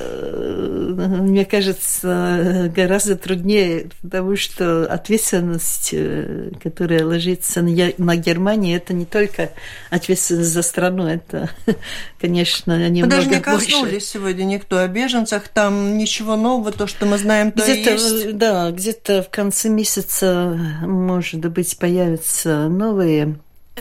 [0.97, 9.51] мне кажется, гораздо труднее, потому что ответственность, э, которая ложится на Германию, это не только
[9.89, 11.49] ответственность за страну, это,
[12.20, 14.05] конечно, немного Мы даже не коснулись больше.
[14.05, 18.38] сегодня никто о беженцах, там ничего нового, то, что мы знаем, то где-то, есть.
[18.38, 23.38] Да, где-то в конце месяца, может быть, появятся новые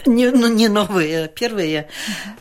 [0.06, 1.88] не, ну, не новые, а первые.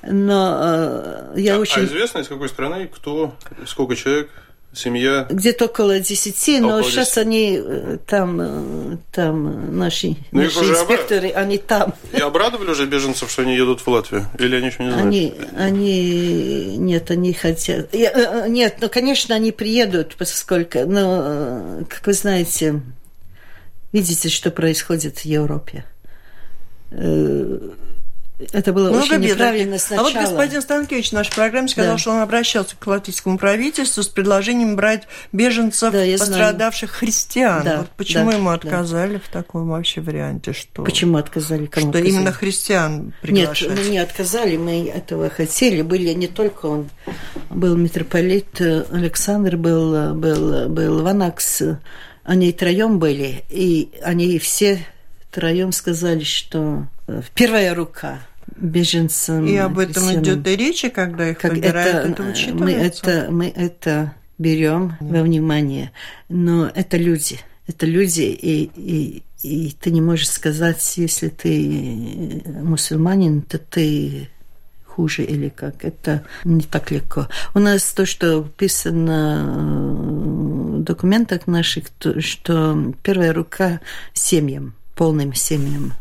[0.02, 1.82] Но э, я а, очень...
[1.82, 3.36] А известно, из какой страны, кто,
[3.66, 4.30] сколько человек,
[4.74, 5.28] семья?
[5.30, 7.18] Где-то около десяти, но около сейчас 10.
[7.18, 11.42] они э, там, э, там наши, ну, наши инспекторы, обра...
[11.42, 11.94] они там.
[12.12, 14.26] И обрадовали уже беженцев, что они едут в Латвию?
[14.40, 15.08] Или они еще не знают?
[15.08, 17.94] Они, они нет, они хотят...
[17.94, 22.82] Э, нет, ну, конечно, они приедут, поскольку, но, как вы знаете,
[23.92, 25.86] видите, что происходит в Европе.
[26.94, 27.60] Э,
[28.52, 29.32] это было Много очень бедок.
[29.32, 30.08] неправильно сначала.
[30.08, 31.98] А вот господин Станкевич в нашей программе сказал, да.
[31.98, 37.00] что он обращался к латвийскому правительству с предложением брать беженцев, да, пострадавших знаю.
[37.00, 37.64] христиан.
[37.64, 39.20] Да, вот почему да, ему отказали да.
[39.20, 40.54] в таком вообще варианте?
[40.54, 41.68] Что, почему отказали?
[41.68, 42.10] Кому что отказали?
[42.10, 43.70] именно христиан приглашать?
[43.70, 45.82] Нет, мы не отказали, мы этого хотели.
[45.82, 46.90] Были не только он,
[47.50, 51.62] был митрополит Александр, был, был, был Ванакс,
[52.24, 54.86] они троем были, и они все
[55.34, 58.20] втроем сказали, что э, первая рука
[58.56, 59.48] беженцам.
[59.48, 63.28] И об этом всем, идет и речь, когда их как выбирают, это, это мы это,
[63.32, 65.92] мы это берем во внимание.
[66.30, 67.40] Но это люди.
[67.66, 74.30] Это люди, и, и, и ты не можешь сказать, если ты мусульманин, то ты
[74.86, 75.84] хуже или как.
[75.84, 77.28] Это не так легко.
[77.56, 80.04] У нас то, что написано
[80.78, 83.80] в документах наших, то, что первая рука
[84.14, 85.94] семьям, полным семьям.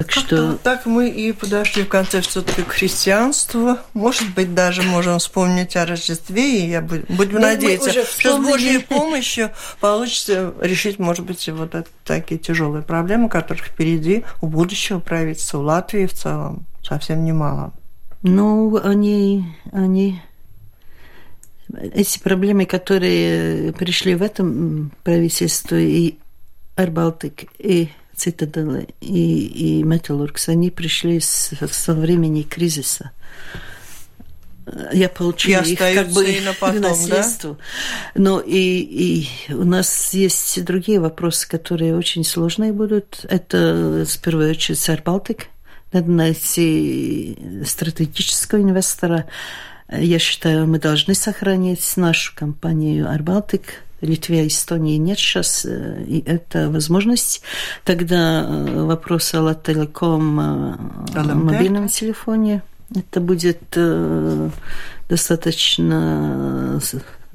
[0.00, 3.76] Так что так мы и подошли в конце все-таки к христианству.
[3.92, 8.78] Может быть, даже можем вспомнить о Рождестве, и я будем ну, надеяться, что с Божьей
[8.78, 15.62] помощью получится решить, может быть, вот такие тяжелые проблемы, которых впереди у будущего правительства, у
[15.64, 17.74] Латвии в целом совсем немало.
[18.22, 20.22] Ну, они, они
[21.92, 26.18] эти проблемы, которые пришли в этом правительстве, и
[26.76, 27.90] Арбалтик, и
[28.20, 33.12] Цитадель и, и Металлургс, они пришли с, со времени кризиса.
[34.92, 37.54] Я получила и их как бы и на потом, наследство.
[37.54, 38.20] Да?
[38.20, 43.24] Но и, и у нас есть другие вопросы, которые очень сложные будут.
[43.30, 45.46] Это, в первую очередь, Сар Балтик.
[45.90, 49.26] Надо найти стратегического инвестора.
[49.90, 56.22] Я считаю, мы должны сохранить нашу компанию Арбалтик Литве и Эстонии нет сейчас, э, и
[56.24, 57.42] это возможность.
[57.84, 62.62] Тогда э, вопрос о Латтелеком э, мобильном телефоне.
[62.94, 63.78] Это будет
[65.08, 66.80] достаточно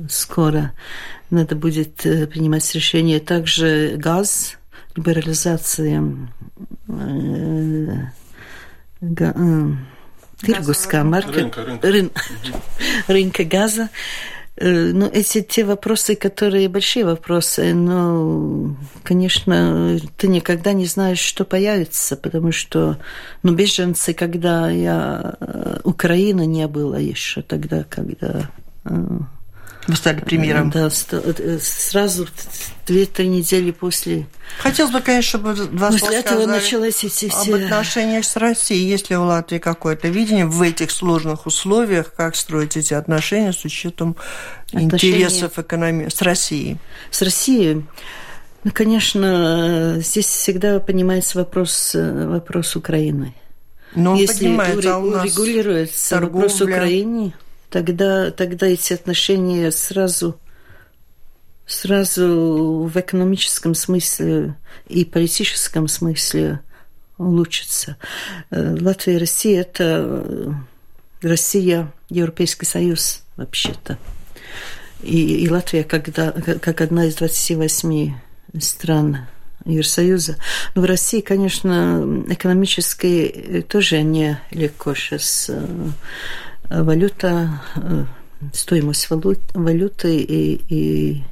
[0.10, 0.74] скоро.
[1.30, 3.22] Надо будет принимать решение.
[3.22, 4.58] Также газ,
[4.98, 6.04] либерализация
[11.04, 11.88] марка, рынка, рынка.
[11.88, 12.12] Рын,
[13.08, 13.90] рынка газа.
[14.58, 21.44] Э, ну, эти те вопросы, которые большие вопросы, но, конечно, ты никогда не знаешь, что
[21.44, 22.98] появится, потому что,
[23.44, 25.36] ну, беженцы, когда я...
[25.40, 28.50] Э, Украина не было еще тогда, когда
[28.86, 29.20] э,
[29.88, 30.70] вы стали премьером.
[30.72, 32.28] Да, э, сразу
[32.88, 34.28] две-три недели после.
[34.60, 37.56] Хотелось бы, конечно, чтобы два После этого началось эти все...
[37.56, 38.88] об отношениях с Россией.
[38.88, 43.64] Есть ли у Латвии какое-то видение в этих сложных условиях, как строить эти отношения с
[43.64, 44.16] учетом
[44.74, 45.14] отношения...
[45.14, 46.78] интересов экономии с Россией?
[47.12, 47.86] С Россией?
[48.64, 53.36] Ну, конечно, здесь всегда понимается вопрос, э, вопрос Украины.
[53.94, 56.48] Но Если поднимается, а у нас регулируется торговля...
[56.48, 57.34] вопрос Украины,
[57.70, 60.40] тогда, тогда эти отношения сразу,
[61.66, 64.56] сразу в экономическом смысле
[64.88, 66.62] и политическом смысле
[67.18, 67.98] улучшатся.
[68.52, 70.52] Э, Латвия и Россия– это э,
[71.22, 73.98] Россия, Европейский Союз вообще-то.
[75.02, 78.14] И, и Латвия, когда, как одна из 28
[78.60, 79.28] стран
[79.66, 80.38] Евросоюза.
[80.76, 85.50] Но в России, конечно, экономически тоже не легко сейчас
[86.70, 88.06] валюта, э,
[88.54, 91.24] стоимость валют, валюты и, и,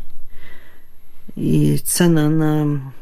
[1.35, 2.93] и цена на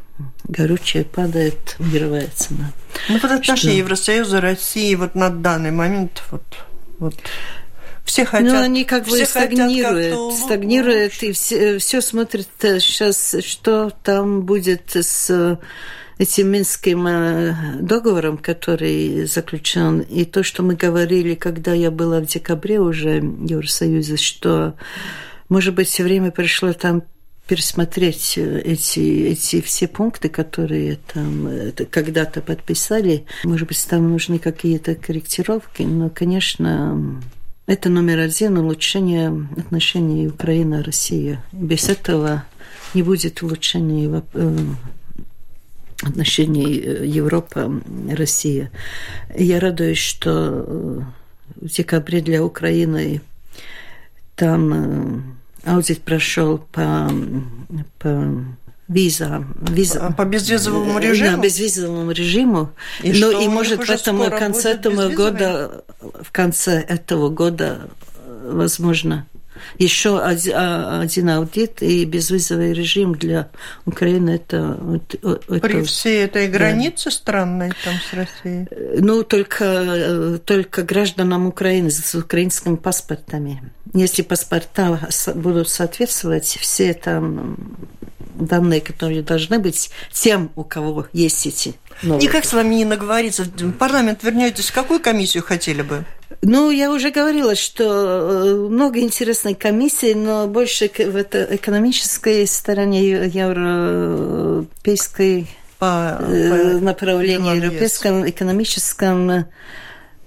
[0.44, 2.72] горючее падает, мировая цена.
[3.08, 6.42] Ну, вот отношения Евросоюза, России вот на данный момент вот,
[6.98, 7.14] вот
[8.04, 8.52] все хотят.
[8.52, 14.94] Ну, они как бы стагнируют, стагнируют, и все, все смотрят сейчас, э, что там будет
[14.94, 15.58] с
[16.18, 22.26] этим Минским э, договором, который заключен, и то, что мы говорили, когда я была в
[22.26, 24.74] декабре уже в Евросоюзе, что,
[25.48, 27.02] может быть, все время пришло там
[27.46, 33.24] пересмотреть э, эти, эти все пункты, которые там э, когда-то подписали.
[33.44, 37.20] Может быть, там нужны какие-то корректировки, но, конечно,
[37.66, 41.42] это номер один– улучшение отношений Украина-Россия.
[41.52, 42.44] Без этого
[42.94, 44.22] не будет улучшения
[46.02, 48.70] отношений э, Европа-Россия.
[49.36, 50.30] Я радуюсь, что
[50.66, 51.00] э,
[51.56, 53.20] в декабре для Украины
[54.34, 55.24] там
[55.64, 57.10] э, аудит прошел по,
[57.98, 58.44] по
[58.88, 60.14] виза, виза.
[60.16, 61.36] По безвизовому режиму?
[61.36, 62.70] Да, безвизовому режиму.
[63.02, 67.88] И ну, и может в этом конце этого года, в конце этого года,
[68.44, 69.26] возможно,
[69.78, 73.48] еще а, один аудит и безвизовый режим для
[73.86, 77.10] Украины это, это при всей этой границе да.
[77.10, 78.68] странной там с Россией.
[79.00, 83.72] Ну только только гражданам Украины с украинскими паспортами.
[83.94, 87.56] Если паспорта будут соответствовать, все там
[88.34, 92.28] данные, которые должны быть тем, у кого есть эти новые.
[92.28, 93.44] Никак с вами не наговориться.
[93.44, 96.04] В парламент вернетесь, какую комиссию хотели бы?
[96.40, 103.26] Ну, я уже говорила, что э, много интересной комиссий, но больше в это экономической стороне
[103.26, 104.66] европейской
[105.78, 109.46] по, э, по направлении, европейском, экономическом,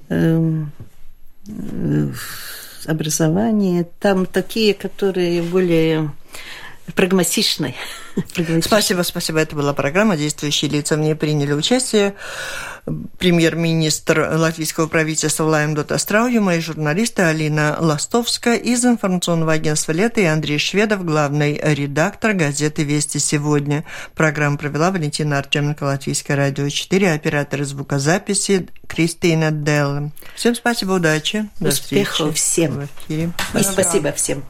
[0.10, 0.64] э,
[2.86, 3.88] образование.
[4.00, 6.12] Там такие, которые более
[6.94, 7.76] прагматичные.
[8.62, 9.40] Спасибо, спасибо.
[9.40, 10.96] Это была программа «Действующие лица».
[10.96, 12.16] В ней приняли участие
[13.18, 20.60] премьер-министр латвийского правительства Лаймдот Астраujuma и журналисты Алина Ластовская из информационного агентства «Лето» и Андрей
[20.60, 23.84] Шведов, главный редактор газеты «Вести сегодня».
[24.14, 30.12] Программу провела Валентина Артеменко, Латвийское радио 4, оператор звукозаписи Кристина Делла.
[30.36, 31.50] Всем спасибо, удачи.
[31.60, 32.74] Успехов всем.
[32.74, 33.32] В эфире.
[33.56, 34.44] И спасибо всем.